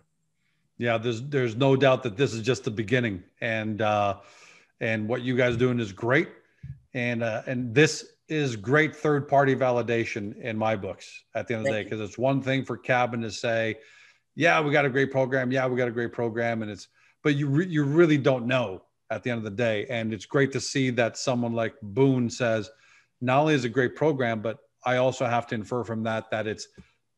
Yeah, 0.78 0.98
there's 0.98 1.22
there's 1.22 1.56
no 1.56 1.76
doubt 1.76 2.02
that 2.04 2.18
this 2.18 2.34
is 2.34 2.42
just 2.42 2.64
the 2.64 2.72
beginning, 2.72 3.24
and 3.40 3.84
uh, 3.84 4.18
and 4.80 5.08
what 5.08 5.22
you 5.22 5.38
guys 5.38 5.54
are 5.54 5.60
doing 5.60 5.80
is 5.80 5.92
great, 5.92 6.30
and 6.96 7.22
uh, 7.22 7.44
and 7.46 7.76
this 7.76 8.14
is 8.32 8.56
great 8.56 8.96
third 8.96 9.28
party 9.28 9.56
validation 9.56 10.40
in 10.42 10.58
my 10.58 10.76
books 10.76 11.24
at 11.36 11.48
the 11.48 11.54
end 11.54 11.62
of 11.62 11.66
the 11.66 11.72
day 11.72 11.84
because 11.84 12.00
it's 12.00 12.18
one 12.18 12.42
thing 12.42 12.64
for 12.64 12.78
KABN 12.78 13.22
to 13.22 13.32
say, 13.32 13.76
yeah, 14.36 14.62
we 14.62 14.72
got 14.72 14.86
a 14.86 14.90
great 14.90 15.12
program, 15.12 15.52
yeah, 15.52 15.68
we 15.68 15.76
got 15.76 15.90
a 15.90 15.92
great 15.92 16.14
program, 16.14 16.62
and 16.62 16.72
it's 16.72 16.88
but 17.24 17.36
you 17.36 17.48
re- 17.48 17.68
you 17.68 17.84
really 17.84 18.18
don't 18.18 18.48
know 18.48 18.84
at 19.10 19.22
the 19.22 19.30
end 19.30 19.40
of 19.40 19.44
the 19.44 19.52
day, 19.52 19.86
and 19.90 20.14
it's 20.14 20.26
great 20.26 20.52
to 20.54 20.62
see 20.62 20.90
that 20.92 21.18
someone 21.18 21.54
like 21.54 21.76
Boon 21.82 22.30
says, 22.30 22.70
not 23.20 23.42
only 23.42 23.54
is 23.54 23.66
it 23.66 23.68
a 23.68 23.72
great 23.72 23.96
program, 23.96 24.42
but 24.42 24.60
I 24.86 24.96
also 24.98 25.26
have 25.26 25.46
to 25.48 25.56
infer 25.56 25.84
from 25.84 26.02
that 26.04 26.32
that 26.32 26.48
it's 26.48 26.70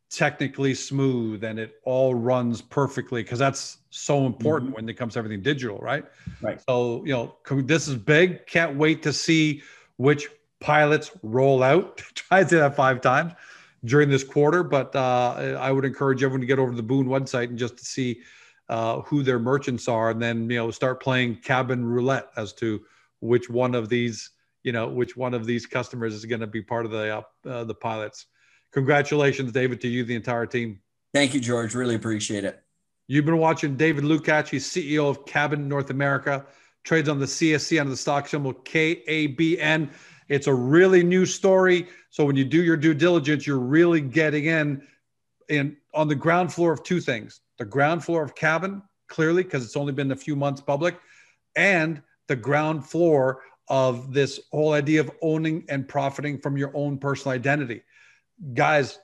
technically 0.10 0.74
smooth 0.74 1.43
and 1.43 1.60
it 1.60 1.75
all 1.86 2.13
runs 2.13 2.62
perfectly 2.62 3.24
because 3.24 3.39
that's 3.39 3.77
so 3.89 4.25
important 4.25 4.72
mm-hmm. 4.72 4.75
when 4.75 4.89
it 4.89 4.93
comes 4.96 5.13
to 5.13 5.20
everything 5.20 5.41
digital, 5.41 5.77
right? 5.77 6.05
Right. 6.41 6.62
So, 6.67 7.03
you 7.05 7.13
know, 7.13 7.36
this 7.62 7.88
is 7.88 7.96
big. 7.96 8.46
Can't 8.48 8.75
wait 8.75 9.01
to 9.03 9.13
see 9.13 9.62
which 9.98 10.27
pilots 10.64 11.12
roll 11.22 11.62
out. 11.62 11.98
Try 12.16 12.44
to 12.44 12.50
say 12.50 12.58
that 12.58 12.76
five 12.76 13.02
times 13.02 13.34
during 13.86 14.10
this 14.10 14.24
quarter, 14.24 14.64
but 14.64 14.96
uh, 14.96 15.58
I 15.60 15.72
would 15.72 15.86
encourage 15.86 16.24
everyone 16.24 16.42
to 16.42 16.48
get 16.48 16.60
over 16.60 16.72
to 16.72 16.78
the 16.78 16.84
Boon 16.84 17.08
website 17.08 17.50
and 17.50 17.58
just 17.58 17.78
to 17.78 17.86
see 17.86 18.22
uh, 18.70 19.02
who 19.02 19.24
their 19.24 19.40
merchants 19.40 19.88
are, 19.88 20.10
and 20.10 20.22
then 20.22 20.50
you 20.50 20.58
know 20.58 20.72
start 20.72 21.02
playing 21.02 21.36
cabin 21.36 21.86
roulette 21.86 22.30
as 22.38 22.54
to 22.54 22.82
which 23.20 23.50
one 23.50 23.76
of 23.76 23.90
these 23.90 24.32
you 24.64 24.72
know 24.72 24.88
which 24.88 25.16
one 25.16 25.34
of 25.34 25.46
these 25.46 25.66
customers 25.66 26.14
is 26.14 26.26
going 26.26 26.42
to 26.42 26.48
be 26.48 26.62
part 26.62 26.86
of 26.86 26.92
the 26.92 27.18
uh, 27.18 27.50
uh 27.50 27.64
the 27.66 27.76
pilots 27.76 28.26
Congratulations, 28.74 29.52
David, 29.52 29.80
to 29.82 29.88
you, 29.88 30.04
the 30.04 30.16
entire 30.16 30.48
team. 30.48 30.80
Thank 31.14 31.34
you, 31.36 31.40
George. 31.40 31.76
Really 31.76 31.96
appreciate 31.96 32.44
it. 32.44 32.62
You've 33.08 33.26
been 33.26 33.38
watching 33.38 33.78
David 33.78 34.04
Lucatch. 34.04 34.50
He's 34.50 34.68
CEO 34.68 35.08
of 35.08 35.26
KABN 35.26 35.68
North 35.68 35.92
America, 35.92 36.46
trades 36.84 37.08
on 37.08 37.20
the 37.20 37.26
CSE 37.26 37.80
under 37.80 37.92
the 37.92 37.98
stock 37.98 38.28
symbol 38.28 38.54
KABN. 38.54 39.90
It's 40.29 40.48
a 40.48 40.53
really 40.53 41.03
new 41.03 41.25
story. 41.25 41.88
So 42.09 42.25
when 42.25 42.36
you 42.36 42.46
do 42.46 42.64
your 42.64 42.77
due 42.77 42.94
diligence, 42.94 43.46
you're 43.46 43.59
really 43.59 44.01
getting 44.01 44.46
in, 44.46 44.88
in 45.50 45.77
on 45.94 46.07
the 46.07 46.16
ground 46.16 46.53
floor 46.53 46.72
of 46.72 46.83
two 46.83 47.00
things 47.00 47.42
the 47.57 47.66
ground 47.66 48.03
floor 48.03 48.24
of 48.24 48.33
KABN, 48.36 48.81
clearly, 49.07 49.44
because 49.44 49.64
it's 49.64 49.77
only 49.77 49.94
been 49.94 50.12
a 50.12 50.16
few 50.16 50.36
months 50.36 50.62
public, 50.62 51.00
and 51.55 52.01
the 52.27 52.36
ground 52.36 52.86
floor 52.86 53.42
of 53.70 54.12
this 54.12 54.40
whole 54.51 54.74
idea 54.74 55.00
of 55.00 55.12
owning 55.22 55.64
and 55.70 55.88
profiting 55.88 56.40
from 56.40 56.57
your 56.57 56.72
own 56.75 56.98
personal 56.98 57.33
identity 57.33 57.83
guys, 58.53 59.00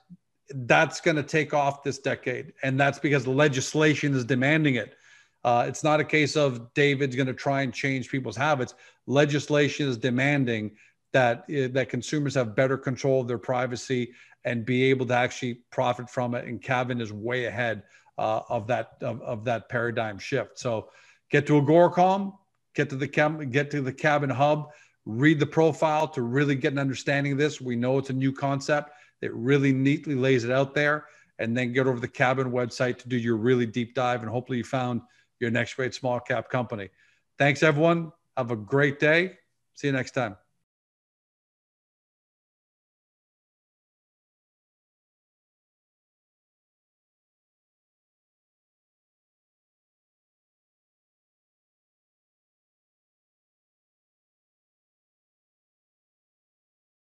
that's 0.53 0.99
going 1.01 1.15
to 1.15 1.23
take 1.23 1.53
off 1.53 1.83
this 1.83 1.99
decade. 1.99 2.53
And 2.63 2.79
that's 2.79 2.99
because 2.99 3.27
legislation 3.27 4.13
is 4.13 4.25
demanding 4.25 4.75
it. 4.75 4.95
Uh, 5.43 5.65
it's 5.67 5.83
not 5.83 5.99
a 5.99 6.03
case 6.03 6.35
of 6.35 6.73
David's 6.73 7.15
going 7.15 7.27
to 7.27 7.33
try 7.33 7.61
and 7.61 7.73
change 7.73 8.09
people's 8.09 8.35
habits. 8.35 8.73
Legislation 9.05 9.87
is 9.87 9.97
demanding 9.97 10.71
that 11.13 11.39
uh, 11.39 11.67
that 11.71 11.89
consumers 11.89 12.35
have 12.35 12.55
better 12.55 12.77
control 12.77 13.21
of 13.21 13.27
their 13.27 13.37
privacy 13.37 14.13
and 14.45 14.65
be 14.65 14.83
able 14.85 15.05
to 15.07 15.13
actually 15.13 15.61
profit 15.71 16.09
from 16.09 16.33
it. 16.35 16.45
And 16.45 16.61
KABN 16.61 17.01
is 17.01 17.11
way 17.11 17.45
ahead 17.45 17.83
uh, 18.17 18.41
of 18.49 18.67
that 18.67 18.93
of, 19.01 19.21
of, 19.21 19.43
that 19.45 19.69
paradigm 19.69 20.17
shift. 20.17 20.59
So 20.59 20.89
get 21.29 21.45
to 21.47 21.61
Agoracom, 21.61 22.33
get 22.75 22.89
to 22.89 22.95
the 22.95 23.07
cam, 23.07 23.49
get 23.49 23.71
to 23.71 23.81
the 23.81 23.93
KABN 23.93 24.31
Hub, 24.31 24.69
read 25.05 25.39
the 25.39 25.45
profile 25.45 26.07
to 26.09 26.21
really 26.21 26.55
get 26.55 26.73
an 26.73 26.79
understanding 26.79 27.33
of 27.33 27.37
this. 27.37 27.59
We 27.59 27.75
know 27.75 27.97
it's 27.97 28.09
a 28.09 28.13
new 28.13 28.31
concept 28.31 28.91
it 29.21 29.33
really 29.33 29.73
neatly 29.73 30.15
lays 30.15 30.43
it 30.43 30.51
out 30.51 30.73
there. 30.73 31.05
And 31.39 31.55
then 31.55 31.71
get 31.71 31.87
over 31.87 31.99
the 31.99 32.07
KABN 32.07 32.51
website 32.51 32.97
to 32.99 33.07
do 33.07 33.17
your 33.17 33.37
really 33.37 33.65
deep 33.65 33.95
dive. 33.95 34.21
And 34.21 34.29
hopefully 34.29 34.57
you 34.57 34.65
found 34.65 35.01
your 35.39 35.49
next 35.49 35.75
great 35.75 35.93
small 35.93 36.19
cap 36.19 36.49
company. 36.49 36.89
Thanks, 37.37 37.63
everyone. 37.63 38.11
Have 38.35 38.51
a 38.51 38.57
great 38.57 38.99
day. 38.99 39.37
See 39.73 39.87
you 39.87 39.93
next 39.93 40.11
time. 40.11 40.35